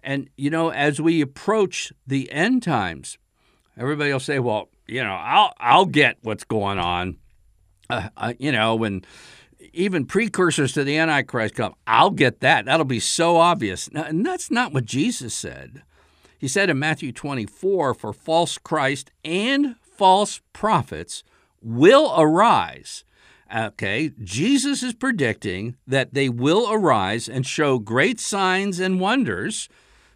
And, 0.10 0.28
you 0.38 0.50
know, 0.50 0.70
as 0.70 1.00
we 1.00 1.22
approach 1.22 1.94
the 2.08 2.32
end 2.32 2.64
times, 2.64 3.20
everybody 3.78 4.12
will 4.12 4.20
say, 4.20 4.40
well, 4.40 4.70
you 4.88 5.04
know, 5.04 5.14
I'll, 5.14 5.54
I'll 5.60 5.86
get 5.86 6.18
what's 6.24 6.44
going 6.44 6.80
on. 6.80 7.18
Uh, 7.92 8.10
uh, 8.18 8.34
you 8.40 8.52
know, 8.52 8.76
when 8.76 9.04
even 9.72 10.08
precursors 10.08 10.74
to 10.74 10.84
the 10.84 10.98
Antichrist 10.98 11.54
come, 11.54 11.76
I'll 11.86 12.10
get 12.10 12.40
that. 12.40 12.66
That'll 12.66 12.88
be 12.88 13.00
so 13.00 13.38
obvious. 13.38 13.92
Now, 13.92 14.06
and 14.06 14.26
that's 14.26 14.50
not 14.50 14.74
what 14.74 14.86
Jesus 14.86 15.36
said. 15.36 15.84
He 16.40 16.48
said 16.48 16.72
in 16.72 16.80
Matthew 16.80 17.12
24, 17.12 17.94
for 17.94 18.12
false 18.12 18.58
Christ 18.58 19.12
and 19.24 19.76
false 19.80 20.42
prophets 20.54 21.24
will 21.62 22.20
arise. 22.20 23.04
Okay, 23.56 24.10
Jesus 24.24 24.82
is 24.82 24.96
predicting 24.96 25.76
that 25.86 26.16
they 26.16 26.30
will 26.30 26.72
arise 26.72 27.30
and 27.30 27.46
show 27.46 27.78
great 27.78 28.20
signs 28.20 28.80
and 28.80 29.00
wonders 29.00 29.70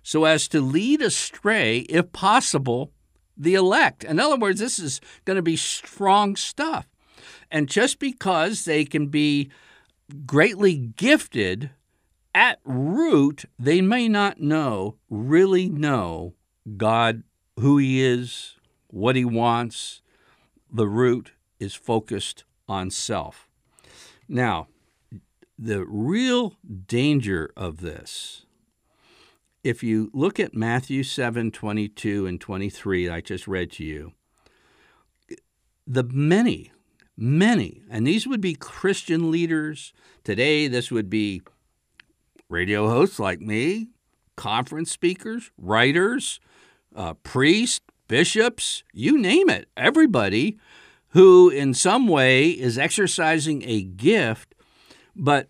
so 0.03 0.25
as 0.25 0.47
to 0.49 0.61
lead 0.61 1.01
astray, 1.01 1.79
if 1.89 2.11
possible, 2.11 2.91
the 3.35 3.55
elect. 3.55 4.03
In 4.03 4.19
other 4.19 4.35
words, 4.35 4.59
this 4.59 4.77
is 4.77 5.01
going 5.25 5.37
to 5.37 5.41
be 5.41 5.55
strong 5.55 6.35
stuff. 6.35 6.87
And 7.49 7.69
just 7.69 7.99
because 7.99 8.65
they 8.65 8.85
can 8.85 9.07
be 9.07 9.49
greatly 10.25 10.75
gifted, 10.75 11.71
at 12.35 12.59
root, 12.65 13.45
they 13.59 13.81
may 13.81 14.07
not 14.07 14.39
know, 14.39 14.97
really 15.09 15.69
know 15.69 16.33
God, 16.77 17.23
who 17.59 17.77
He 17.77 18.03
is, 18.03 18.55
what 18.87 19.15
He 19.15 19.25
wants. 19.25 20.01
The 20.71 20.87
root 20.87 21.33
is 21.59 21.75
focused 21.75 22.43
on 22.67 22.89
self. 22.89 23.47
Now, 24.27 24.67
the 25.57 25.85
real 25.85 26.55
danger 26.87 27.51
of 27.55 27.81
this 27.81 28.42
if 29.63 29.81
you 29.81 30.11
look 30.13 30.39
at 30.39 30.53
Matthew 30.53 31.03
7 31.03 31.51
22 31.51 32.25
and 32.25 32.39
23, 32.39 33.09
I 33.09 33.21
just 33.21 33.47
read 33.47 33.71
to 33.73 33.83
you, 33.83 34.13
the 35.87 36.03
many, 36.03 36.71
many, 37.15 37.81
and 37.89 38.05
these 38.05 38.27
would 38.27 38.41
be 38.41 38.55
Christian 38.55 39.31
leaders. 39.31 39.93
Today, 40.23 40.67
this 40.67 40.91
would 40.91 41.09
be 41.09 41.41
radio 42.49 42.89
hosts 42.89 43.19
like 43.19 43.39
me, 43.39 43.89
conference 44.35 44.91
speakers, 44.91 45.51
writers, 45.57 46.39
uh, 46.95 47.13
priests, 47.15 47.81
bishops, 48.07 48.83
you 48.93 49.17
name 49.17 49.49
it, 49.49 49.67
everybody 49.77 50.59
who 51.09 51.49
in 51.49 51.73
some 51.73 52.07
way 52.07 52.49
is 52.49 52.77
exercising 52.77 53.63
a 53.65 53.83
gift, 53.83 54.55
but 55.15 55.49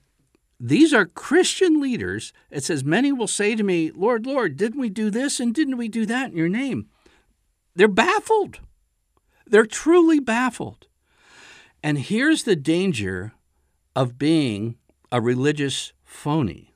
these 0.65 0.93
are 0.93 1.05
Christian 1.05 1.81
leaders. 1.81 2.31
It 2.49 2.63
says, 2.63 2.85
Many 2.85 3.11
will 3.11 3.27
say 3.27 3.53
to 3.53 3.63
me, 3.63 3.91
Lord, 3.91 4.25
Lord, 4.25 4.55
didn't 4.55 4.79
we 4.79 4.87
do 4.87 5.09
this 5.09 5.41
and 5.41 5.53
didn't 5.53 5.75
we 5.75 5.89
do 5.89 6.05
that 6.05 6.31
in 6.31 6.37
your 6.37 6.47
name? 6.47 6.87
They're 7.75 7.89
baffled. 7.89 8.61
They're 9.45 9.65
truly 9.65 10.21
baffled. 10.21 10.87
And 11.83 11.97
here's 11.97 12.43
the 12.43 12.55
danger 12.55 13.33
of 13.93 14.17
being 14.17 14.77
a 15.11 15.19
religious 15.19 15.91
phony 16.05 16.73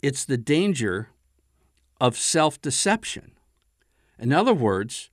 it's 0.00 0.24
the 0.24 0.38
danger 0.38 1.08
of 2.00 2.16
self 2.16 2.62
deception. 2.62 3.32
In 4.20 4.32
other 4.32 4.54
words, 4.54 5.10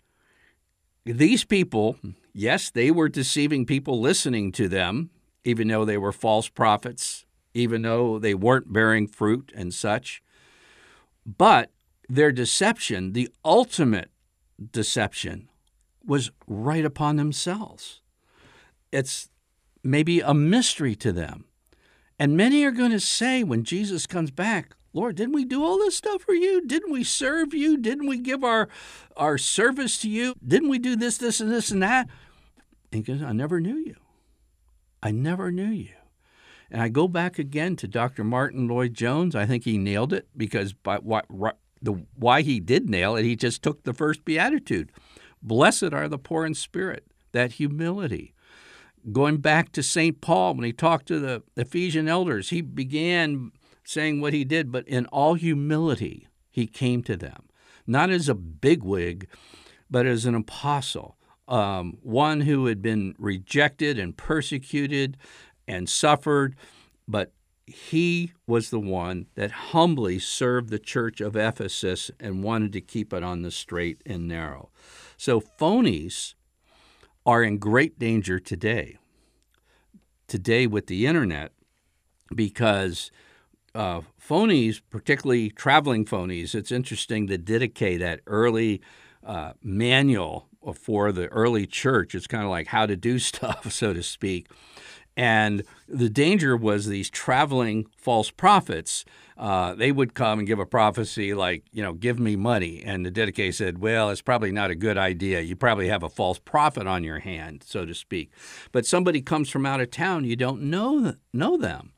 these 1.04 1.46
people, 1.46 1.98
yes, 2.32 2.70
they 2.70 2.92
were 2.92 3.10
deceiving 3.10 3.66
people 3.66 4.00
listening 4.00 4.52
to 4.52 4.68
them, 4.68 5.10
even 5.44 5.68
though 5.68 5.86
they 5.86 5.98
were 5.98 6.12
false 6.12 6.48
prophets, 6.48 7.26
even 7.54 7.82
though 7.82 8.20
they 8.20 8.34
weren't 8.34 8.72
bearing 8.72 9.08
fruit 9.08 9.52
and 9.56 9.74
such. 9.74 10.22
But 11.26 11.72
their 12.08 12.32
deception, 12.32 13.14
the 13.14 13.30
ultimate 13.44 14.10
deception, 14.72 15.50
was 16.06 16.32
right 16.48 16.86
upon 16.86 17.18
themselves. 17.18 18.02
It's 18.92 19.30
maybe 19.84 20.20
a 20.20 20.34
mystery 20.34 20.96
to 20.96 21.12
them. 21.12 21.46
And 22.18 22.36
many 22.36 22.66
are 22.66 22.72
going 22.72 22.92
to 22.92 23.00
say 23.00 23.44
when 23.44 23.64
Jesus 23.64 24.06
comes 24.06 24.32
back, 24.32 24.76
Lord, 24.92 25.16
didn't 25.16 25.36
we 25.36 25.46
do 25.46 25.64
all 25.64 25.78
this 25.78 25.96
stuff 25.96 26.24
for 26.24 26.34
you? 26.34 26.66
Didn't 26.66 26.92
we 26.92 27.04
serve 27.04 27.54
you? 27.54 27.78
Didn't 27.78 28.08
we 28.08 28.18
give 28.18 28.44
our, 28.44 28.68
our 29.16 29.38
service 29.38 30.00
to 30.00 30.10
you? 30.10 30.34
Didn't 30.46 30.70
we 30.70 30.80
do 30.80 30.96
this, 30.96 31.18
this, 31.18 31.40
and 31.40 31.52
this, 31.52 31.70
and 31.70 31.84
that? 31.84 32.10
And 32.92 33.06
he 33.06 33.14
goes, 33.14 33.22
I 33.22 33.32
never 33.32 33.62
knew 33.62 33.78
you. 33.78 33.96
I 35.02 35.12
never 35.12 35.52
knew 35.52 35.70
you. 35.70 35.94
And 36.72 36.82
I 36.82 36.90
go 36.90 37.08
back 37.08 37.40
again 37.40 37.76
to 37.78 37.88
Dr. 37.88 38.24
Martyn 38.24 38.68
Lloyd-Jones. 38.68 39.36
I 39.36 39.46
think 39.46 39.64
he 39.64 39.78
nailed 39.78 40.14
it 40.14 40.28
because 40.38 40.74
by 40.74 40.98
why, 40.98 41.22
the 41.82 42.04
why 42.16 42.42
he 42.42 42.60
did 42.60 42.90
nail 42.90 43.16
it, 43.16 43.24
he 43.24 43.36
just 43.36 43.64
took 43.64 43.84
the 43.84 43.94
first 43.94 44.26
beatitude. 44.26 44.92
Blessed 45.42 45.94
are 45.94 46.08
the 46.08 46.18
poor 46.18 46.46
in 46.46 46.54
spirit, 46.54 47.06
that 47.32 47.54
humility. 47.54 48.34
Going 49.12 49.38
back 49.38 49.72
to 49.72 49.84
St. 49.84 50.20
Paul, 50.20 50.56
when 50.56 50.66
he 50.66 50.74
talked 50.74 51.08
to 51.08 51.20
the 51.20 51.44
Ephesian 51.56 52.08
elders, 52.08 52.50
he 52.50 52.62
began 52.62 53.52
saying 53.84 54.22
what 54.22 54.34
he 54.34 54.44
did, 54.44 54.72
but 54.72 54.88
in 54.88 55.06
all 55.08 55.34
humility, 55.36 56.28
he 56.52 56.68
came 56.68 57.02
to 57.04 57.16
them, 57.16 57.44
not 57.88 58.10
as 58.10 58.30
a 58.30 58.36
bigwig, 58.36 59.28
but 59.90 60.06
as 60.06 60.26
an 60.26 60.36
apostle, 60.36 61.16
um, 61.48 61.98
one 62.04 62.42
who 62.42 62.68
had 62.68 62.82
been 62.82 63.16
rejected 63.18 63.98
and 63.98 64.16
persecuted 64.16 65.18
and 65.70 65.88
suffered, 65.88 66.56
but 67.08 67.32
he 67.68 68.34
was 68.48 68.72
the 68.72 68.80
one 68.80 69.28
that 69.36 69.52
humbly 69.52 70.18
served 70.18 70.70
the 70.70 70.80
church 70.80 71.22
of 71.22 71.36
Ephesus 71.36 72.10
and 72.20 72.44
wanted 72.44 72.74
to 72.74 72.82
keep 72.82 73.14
it 73.14 73.22
on 73.24 73.44
the 73.44 73.52
straight 73.52 74.02
and 74.06 74.28
narrow. 74.28 74.70
So 75.16 75.40
phonies 75.40 76.34
are 77.26 77.44
in 77.44 77.60
great 77.60 78.00
danger 78.00 78.40
today. 78.40 78.98
Today 80.28 80.66
with 80.66 80.88
the 80.88 81.06
internet, 81.06 81.52
because 82.34 83.12
uh, 83.76 84.02
phonies, 84.20 84.82
particularly 84.90 85.50
traveling 85.52 86.06
phonies, 86.06 86.56
it's 86.56 86.72
interesting 86.72 87.28
to 87.28 87.38
Didache 87.38 88.00
that 88.00 88.22
early 88.26 88.82
uh, 89.24 89.54
manual 89.62 90.48
for 90.74 91.12
the 91.12 91.28
early 91.28 91.66
church. 91.66 92.16
It's 92.16 92.28
kind 92.28 92.44
of 92.44 92.50
like 92.50 92.68
how 92.68 92.86
to 92.86 92.96
do 92.96 93.20
stuff, 93.20 93.72
so 93.72 93.94
to 93.94 94.02
speak. 94.02 94.48
And 95.20 95.66
the 95.90 96.10
danger 96.10 96.56
was 96.56 96.88
these 96.88 97.10
traveling 97.10 97.88
false 97.98 98.32
prophets. 98.32 99.04
Uh, 99.38 99.76
they 99.76 99.92
would 99.92 100.14
come 100.14 100.40
and 100.40 100.48
give 100.48 100.60
a 100.60 100.66
prophecy 100.66 101.34
like, 101.34 101.66
you 101.74 101.84
know, 101.84 101.92
give 101.92 102.20
me 102.20 102.38
money. 102.38 102.82
And 102.86 103.06
the 103.06 103.12
didache 103.12 103.54
said, 103.54 103.80
well, 103.80 104.12
it's 104.12 104.22
probably 104.22 104.54
not 104.54 104.72
a 104.72 104.76
good 104.76 104.98
idea. 104.98 105.42
You 105.42 105.58
probably 105.58 105.90
have 105.90 106.04
a 106.04 106.10
false 106.10 106.40
prophet 106.40 106.88
on 106.88 107.04
your 107.04 107.20
hand, 107.20 107.66
so 107.68 107.86
to 107.86 107.94
speak. 107.94 108.32
But 108.72 108.86
somebody 108.86 109.22
comes 109.22 109.50
from 109.50 109.66
out 109.66 109.82
of 109.82 109.92
town, 109.92 110.24
you 110.24 110.38
don't 110.38 110.62
know, 110.62 111.16
know 111.34 111.58
them. 111.58 111.92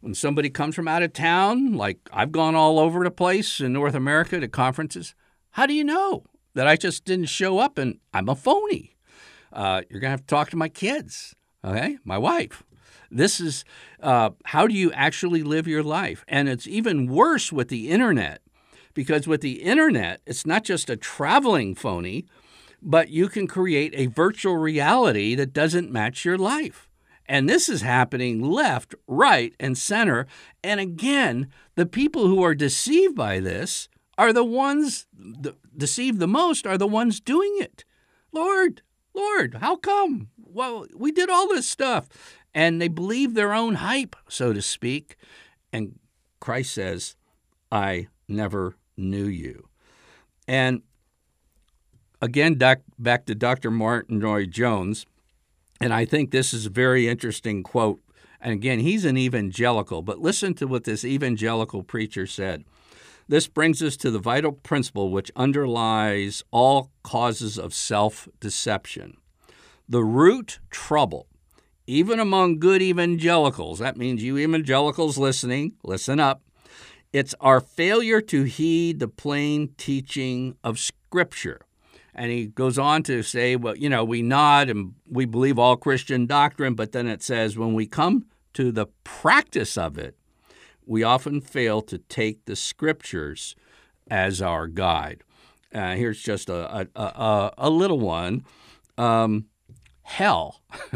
When 0.00 0.14
somebody 0.14 0.50
comes 0.50 0.74
from 0.74 0.88
out 0.88 1.04
of 1.04 1.12
town, 1.12 1.74
like 1.74 2.00
I've 2.12 2.32
gone 2.32 2.56
all 2.56 2.80
over 2.80 3.04
the 3.04 3.10
place 3.12 3.60
in 3.60 3.72
North 3.72 3.94
America 3.94 4.40
to 4.40 4.48
conferences, 4.48 5.14
how 5.50 5.66
do 5.66 5.74
you 5.74 5.84
know 5.84 6.24
that 6.54 6.66
I 6.66 6.74
just 6.74 7.04
didn't 7.04 7.26
show 7.26 7.60
up 7.60 7.78
and 7.78 8.00
I'm 8.12 8.28
a 8.28 8.34
phony? 8.34 8.96
Uh, 9.52 9.82
you're 9.88 10.00
going 10.00 10.08
to 10.08 10.14
have 10.14 10.22
to 10.22 10.26
talk 10.26 10.50
to 10.50 10.56
my 10.56 10.68
kids 10.68 11.36
okay, 11.64 11.98
my 12.04 12.18
wife. 12.18 12.62
This 13.10 13.40
is 13.40 13.64
uh, 14.02 14.30
how 14.44 14.66
do 14.66 14.74
you 14.74 14.92
actually 14.92 15.42
live 15.42 15.66
your 15.66 15.82
life? 15.82 16.24
And 16.28 16.48
it's 16.48 16.66
even 16.66 17.06
worse 17.06 17.52
with 17.52 17.68
the 17.68 17.90
internet 17.90 18.42
because 18.92 19.26
with 19.26 19.40
the 19.40 19.62
internet, 19.62 20.20
it's 20.26 20.46
not 20.46 20.64
just 20.64 20.90
a 20.90 20.96
traveling 20.96 21.74
phony, 21.74 22.26
but 22.80 23.08
you 23.08 23.28
can 23.28 23.46
create 23.46 23.92
a 23.96 24.06
virtual 24.06 24.56
reality 24.56 25.34
that 25.34 25.52
doesn't 25.52 25.90
match 25.90 26.24
your 26.24 26.38
life. 26.38 26.88
And 27.26 27.48
this 27.48 27.68
is 27.68 27.80
happening 27.80 28.42
left, 28.42 28.94
right, 29.06 29.54
and 29.58 29.78
center. 29.78 30.26
And 30.62 30.78
again, 30.78 31.48
the 31.74 31.86
people 31.86 32.26
who 32.26 32.42
are 32.42 32.54
deceived 32.54 33.16
by 33.16 33.40
this 33.40 33.88
are 34.18 34.32
the 34.32 34.44
ones 34.44 35.06
deceived 35.76 36.18
the 36.18 36.28
most 36.28 36.66
are 36.66 36.78
the 36.78 36.86
ones 36.86 37.20
doing 37.20 37.56
it. 37.58 37.84
Lord, 38.32 38.82
Lord, 39.14 39.58
how 39.60 39.76
come? 39.76 40.28
Well, 40.54 40.86
we 40.94 41.10
did 41.10 41.28
all 41.28 41.48
this 41.48 41.68
stuff. 41.68 42.08
And 42.54 42.80
they 42.80 42.88
believe 42.88 43.34
their 43.34 43.52
own 43.52 43.74
hype, 43.76 44.14
so 44.28 44.52
to 44.52 44.62
speak. 44.62 45.16
And 45.72 45.98
Christ 46.38 46.72
says, 46.72 47.16
I 47.72 48.06
never 48.28 48.76
knew 48.96 49.26
you. 49.26 49.68
And 50.46 50.82
again, 52.22 52.56
doc, 52.56 52.78
back 52.96 53.26
to 53.26 53.34
Dr. 53.34 53.72
Martyn 53.72 54.20
Lloyd-Jones. 54.20 55.04
And 55.80 55.92
I 55.92 56.04
think 56.04 56.30
this 56.30 56.54
is 56.54 56.66
a 56.66 56.70
very 56.70 57.08
interesting 57.08 57.64
quote. 57.64 58.00
And 58.40 58.52
again, 58.52 58.78
he's 58.78 59.04
an 59.04 59.18
evangelical, 59.18 60.02
but 60.02 60.20
listen 60.20 60.54
to 60.54 60.68
what 60.68 60.84
this 60.84 61.04
evangelical 61.04 61.82
preacher 61.82 62.26
said. 62.26 62.64
This 63.26 63.48
brings 63.48 63.82
us 63.82 63.96
to 63.96 64.10
the 64.10 64.18
vital 64.18 64.52
principle 64.52 65.10
which 65.10 65.32
underlies 65.34 66.44
all 66.52 66.90
causes 67.02 67.58
of 67.58 67.74
self 67.74 68.28
deception. 68.38 69.16
The 69.88 70.02
root 70.02 70.60
trouble, 70.70 71.26
even 71.86 72.18
among 72.18 72.58
good 72.58 72.80
evangelicals, 72.80 73.78
that 73.80 73.96
means 73.96 74.22
you 74.22 74.38
evangelicals 74.38 75.18
listening, 75.18 75.74
listen 75.82 76.18
up. 76.18 76.42
It's 77.12 77.34
our 77.40 77.60
failure 77.60 78.20
to 78.22 78.44
heed 78.44 78.98
the 78.98 79.08
plain 79.08 79.74
teaching 79.76 80.56
of 80.64 80.78
Scripture. 80.78 81.60
And 82.14 82.30
he 82.30 82.46
goes 82.46 82.78
on 82.78 83.02
to 83.04 83.22
say, 83.22 83.56
well, 83.56 83.76
you 83.76 83.88
know, 83.88 84.04
we 84.04 84.22
nod 84.22 84.70
and 84.70 84.94
we 85.08 85.24
believe 85.24 85.58
all 85.58 85.76
Christian 85.76 86.26
doctrine, 86.26 86.74
but 86.74 86.92
then 86.92 87.06
it 87.06 87.22
says 87.22 87.58
when 87.58 87.74
we 87.74 87.86
come 87.86 88.26
to 88.54 88.72
the 88.72 88.86
practice 89.02 89.76
of 89.76 89.98
it, 89.98 90.16
we 90.86 91.02
often 91.02 91.40
fail 91.40 91.82
to 91.82 91.98
take 91.98 92.44
the 92.44 92.56
scriptures 92.56 93.56
as 94.10 94.40
our 94.40 94.66
guide. 94.66 95.22
Uh, 95.74 95.94
here's 95.94 96.22
just 96.22 96.48
a, 96.48 96.88
a, 96.94 97.00
a, 97.00 97.52
a 97.58 97.70
little 97.70 97.98
one 97.98 98.44
um, 98.96 99.46
hell. 100.04 100.62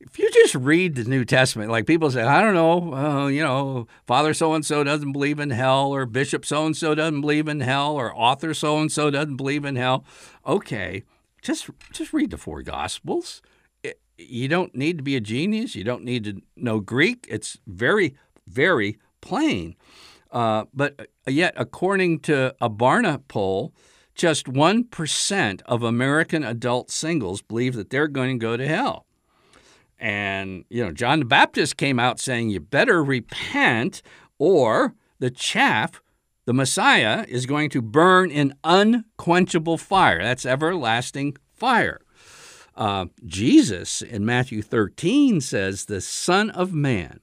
if 0.00 0.18
you 0.18 0.30
just 0.30 0.54
read 0.54 0.94
the 0.94 1.04
New 1.04 1.24
Testament, 1.24 1.70
like 1.70 1.86
people 1.86 2.10
say, 2.10 2.22
I 2.22 2.40
don't 2.40 2.54
know, 2.54 2.94
uh, 2.94 3.26
you 3.28 3.42
know, 3.42 3.86
Father 4.06 4.34
so 4.34 4.54
and 4.54 4.64
so 4.64 4.84
doesn't 4.84 5.12
believe 5.12 5.40
in 5.40 5.50
hell, 5.50 5.92
or 5.92 6.06
Bishop 6.06 6.44
so 6.44 6.66
and 6.66 6.76
so 6.76 6.94
doesn't 6.94 7.20
believe 7.20 7.48
in 7.48 7.60
hell, 7.60 7.94
or 7.94 8.14
author 8.14 8.52
so 8.52 8.78
and 8.78 8.92
so 8.92 9.10
doesn't 9.10 9.36
believe 9.36 9.64
in 9.64 9.76
hell. 9.76 10.04
Okay, 10.46 11.02
just 11.42 11.70
just 11.92 12.12
read 12.12 12.30
the 12.30 12.38
four 12.38 12.62
Gospels. 12.62 13.40
It, 13.82 14.00
you 14.18 14.48
don't 14.48 14.74
need 14.74 14.98
to 14.98 15.04
be 15.04 15.16
a 15.16 15.20
genius. 15.20 15.74
You 15.74 15.84
don't 15.84 16.04
need 16.04 16.24
to 16.24 16.42
know 16.56 16.80
Greek. 16.80 17.26
It's 17.28 17.58
very 17.66 18.14
very 18.46 18.98
plain. 19.20 19.76
Uh, 20.30 20.64
but 20.74 21.00
uh, 21.00 21.30
yet, 21.30 21.54
according 21.56 22.20
to 22.20 22.54
a 22.60 22.68
Barna 22.68 23.22
poll, 23.28 23.72
just 24.16 24.46
1% 24.46 25.62
of 25.62 25.82
American 25.82 26.42
adult 26.42 26.90
singles 26.90 27.42
believe 27.42 27.74
that 27.74 27.90
they're 27.90 28.08
going 28.08 28.38
to 28.38 28.42
go 28.42 28.56
to 28.56 28.66
hell. 28.66 29.06
And, 29.98 30.64
you 30.68 30.84
know, 30.84 30.92
John 30.92 31.20
the 31.20 31.24
Baptist 31.24 31.76
came 31.76 31.98
out 31.98 32.20
saying, 32.20 32.50
you 32.50 32.60
better 32.60 33.02
repent 33.02 34.02
or 34.38 34.94
the 35.18 35.30
chaff, 35.30 36.02
the 36.44 36.52
Messiah, 36.52 37.24
is 37.28 37.46
going 37.46 37.70
to 37.70 37.80
burn 37.80 38.30
in 38.30 38.54
unquenchable 38.64 39.78
fire. 39.78 40.22
That's 40.22 40.44
everlasting 40.44 41.36
fire. 41.54 42.00
Uh, 42.74 43.06
Jesus 43.24 44.02
in 44.02 44.26
Matthew 44.26 44.60
13 44.60 45.40
says, 45.40 45.86
the 45.86 46.02
Son 46.02 46.50
of 46.50 46.74
Man 46.74 47.20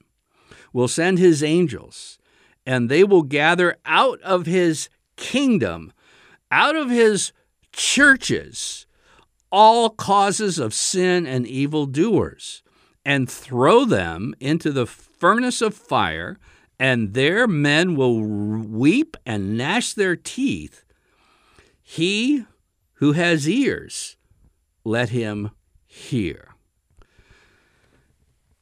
will 0.72 0.88
send 0.88 1.18
his 1.18 1.44
angels, 1.44 2.18
and 2.66 2.90
they 2.90 3.04
will 3.04 3.22
gather 3.22 3.76
out 3.86 4.20
of 4.22 4.46
his 4.46 4.88
kingdom, 5.16 5.92
out 6.54 6.76
of 6.76 6.88
his 6.88 7.32
churches 7.72 8.86
all 9.50 9.90
causes 9.90 10.60
of 10.60 10.72
sin 10.72 11.26
and 11.26 11.48
evildoers 11.48 12.62
and 13.04 13.28
throw 13.28 13.84
them 13.84 14.34
into 14.38 14.70
the 14.70 14.86
furnace 14.86 15.60
of 15.60 15.74
fire, 15.74 16.38
and 16.78 17.12
there 17.12 17.48
men 17.48 17.96
will 17.96 18.20
weep 18.20 19.16
and 19.26 19.56
gnash 19.56 19.94
their 19.94 20.14
teeth. 20.14 20.84
He 21.82 22.44
who 22.94 23.12
has 23.12 23.48
ears, 23.48 24.16
let 24.84 25.08
him 25.08 25.50
hear. 25.86 26.54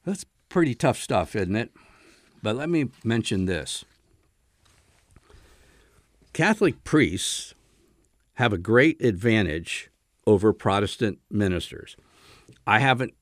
That's 0.04 0.24
pretty 0.48 0.74
tough 0.74 0.98
stuff, 0.98 1.36
isn't 1.36 1.56
it? 1.56 1.70
But 2.42 2.56
let 2.56 2.70
me 2.70 2.88
mention 3.04 3.44
this 3.44 3.84
Catholic 6.32 6.82
priests 6.84 7.54
have 8.42 8.52
a 8.52 8.58
great 8.58 9.00
advantage 9.00 9.88
over 10.26 10.52
Protestant 10.52 11.20
ministers. 11.30 11.96
I 12.66 12.80
haven't 12.80 13.14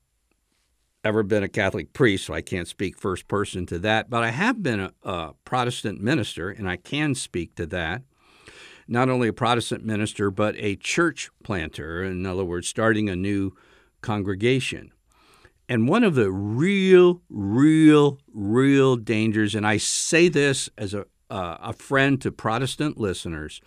ever 1.03 1.21
been 1.21 1.43
a 1.43 1.47
Catholic 1.47 1.93
priest, 1.93 2.25
so 2.25 2.33
I 2.33 2.41
can't 2.41 2.67
speak 2.67 2.97
first 2.97 3.27
person 3.27 3.67
to 3.67 3.77
that, 3.79 4.09
but 4.09 4.23
I 4.23 4.31
have 4.31 4.63
been 4.63 4.79
a, 4.79 4.93
a, 5.03 5.33
Protestant 5.45 6.01
minister, 6.01 6.49
and 6.49 6.67
I 6.67 6.75
can 6.75 7.13
speak 7.13 7.53
to 7.55 7.67
that. 7.67 8.01
Not 8.87 9.09
only 9.09 9.27
a 9.27 9.33
Protestant 9.33 9.85
minister, 9.85 10.31
but 10.31 10.55
a 10.57 10.75
church 10.75 11.29
planter, 11.43 12.03
in 12.03 12.25
other 12.25 12.43
words, 12.43 12.67
starting 12.67 13.07
a 13.07 13.15
new 13.15 13.51
congregation. 14.01 14.91
And 15.69 15.87
one 15.87 16.03
of 16.03 16.15
the 16.15 16.31
real, 16.31 17.21
real, 17.29 18.17
real 18.33 18.95
dangers, 18.95 19.53
and 19.53 19.67
I 19.67 19.77
say 19.77 20.29
this 20.29 20.67
as 20.79 20.95
a, 20.95 21.05
uh, 21.29 21.57
a 21.61 21.73
friend 21.73 22.19
to 22.21 22.31
Protestant 22.31 22.97
listeners, 22.97 23.61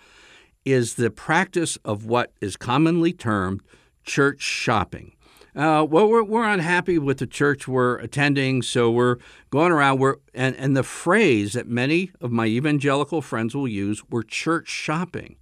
is 0.64 0.94
the 0.94 1.11
practice 1.11 1.77
of 1.85 2.07
what 2.07 2.33
is 2.40 2.57
commonly 2.57 3.12
termed 3.12 3.61
church 4.05 4.40
shopping. 4.40 5.12
Uh, 5.57 5.87
well, 5.88 6.09
we're, 6.09 6.24
we're 6.24 6.48
unhappy 6.48 6.98
with 6.98 7.18
the 7.18 7.27
church 7.27 7.68
we're 7.68 7.96
attending, 7.98 8.61
so 8.61 8.90
we're 8.90 9.18
going 9.50 9.70
around. 9.70 10.00
We're, 10.00 10.16
and, 10.35 10.57
and 10.57 10.77
the 10.77 10.83
phrase 10.83 11.53
that 11.53 11.68
many 11.68 12.11
of 12.20 12.33
my 12.33 12.46
evangelical 12.46 13.22
friends 13.22 13.55
will 13.55 13.68
use, 13.68 14.03
we're 14.11 14.24
church 14.24 14.68
shopping. 14.68 15.37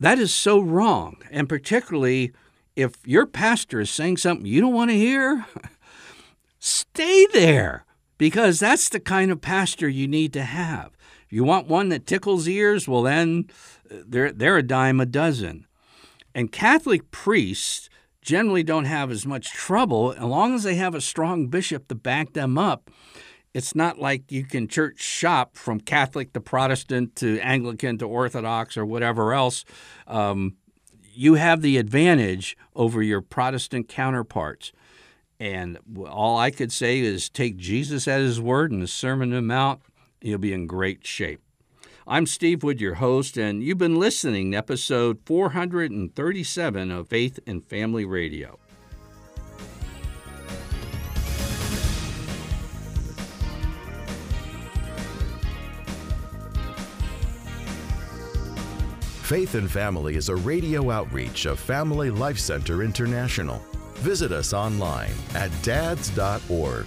That 0.00 0.18
is 0.18 0.32
so 0.32 0.58
wrong. 0.58 1.18
And 1.30 1.48
particularly 1.48 2.32
if 2.76 2.94
your 3.04 3.26
pastor 3.26 3.80
is 3.80 3.90
saying 3.90 4.16
something 4.16 4.46
you 4.46 4.60
don't 4.60 4.74
want 4.74 4.90
to 4.90 4.96
hear, 4.96 5.46
stay 6.58 7.26
there 7.32 7.84
because 8.18 8.60
that's 8.60 8.88
the 8.88 9.00
kind 9.00 9.30
of 9.30 9.40
pastor 9.40 9.88
you 9.88 10.08
need 10.08 10.32
to 10.32 10.42
have. 10.42 10.96
You 11.34 11.42
want 11.42 11.66
one 11.66 11.88
that 11.88 12.06
tickles 12.06 12.46
ears, 12.46 12.86
well, 12.86 13.02
then 13.02 13.50
uh, 13.90 13.96
they're, 14.06 14.30
they're 14.30 14.58
a 14.58 14.62
dime 14.62 15.00
a 15.00 15.06
dozen. 15.06 15.66
And 16.32 16.52
Catholic 16.52 17.10
priests 17.10 17.90
generally 18.22 18.62
don't 18.62 18.84
have 18.84 19.10
as 19.10 19.26
much 19.26 19.50
trouble 19.50 20.12
as 20.12 20.22
long 20.22 20.54
as 20.54 20.62
they 20.62 20.76
have 20.76 20.94
a 20.94 21.00
strong 21.00 21.48
bishop 21.48 21.88
to 21.88 21.96
back 21.96 22.34
them 22.34 22.56
up. 22.56 22.88
It's 23.52 23.74
not 23.74 23.98
like 23.98 24.30
you 24.30 24.44
can 24.44 24.68
church 24.68 25.00
shop 25.00 25.56
from 25.56 25.80
Catholic 25.80 26.32
to 26.34 26.40
Protestant 26.40 27.16
to 27.16 27.40
Anglican 27.40 27.98
to 27.98 28.06
Orthodox 28.06 28.76
or 28.76 28.86
whatever 28.86 29.32
else. 29.32 29.64
Um, 30.06 30.54
you 31.12 31.34
have 31.34 31.62
the 31.62 31.78
advantage 31.78 32.56
over 32.76 33.02
your 33.02 33.20
Protestant 33.20 33.88
counterparts. 33.88 34.70
And 35.40 35.78
all 36.08 36.38
I 36.38 36.52
could 36.52 36.70
say 36.70 37.00
is 37.00 37.28
take 37.28 37.56
Jesus 37.56 38.06
at 38.06 38.20
his 38.20 38.40
word 38.40 38.70
in 38.70 38.78
the 38.78 38.86
Sermon 38.86 39.30
on 39.30 39.34
the 39.34 39.42
Mount, 39.42 39.82
you'll 40.24 40.38
be 40.38 40.52
in 40.52 40.66
great 40.66 41.06
shape. 41.06 41.40
I'm 42.06 42.26
Steve 42.26 42.62
Wood, 42.62 42.80
your 42.80 42.94
host, 42.94 43.36
and 43.36 43.62
you've 43.62 43.78
been 43.78 43.98
listening 43.98 44.52
to 44.52 44.58
episode 44.58 45.20
437 45.24 46.90
of 46.90 47.08
Faith 47.08 47.38
and 47.46 47.64
Family 47.64 48.04
Radio. 48.04 48.58
Faith 59.22 59.54
and 59.54 59.70
Family 59.70 60.16
is 60.16 60.28
a 60.28 60.36
radio 60.36 60.90
outreach 60.90 61.46
of 61.46 61.58
Family 61.58 62.10
Life 62.10 62.38
Center 62.38 62.82
International. 62.82 63.62
Visit 63.94 64.32
us 64.32 64.52
online 64.52 65.14
at 65.34 65.50
dads.org 65.62 66.86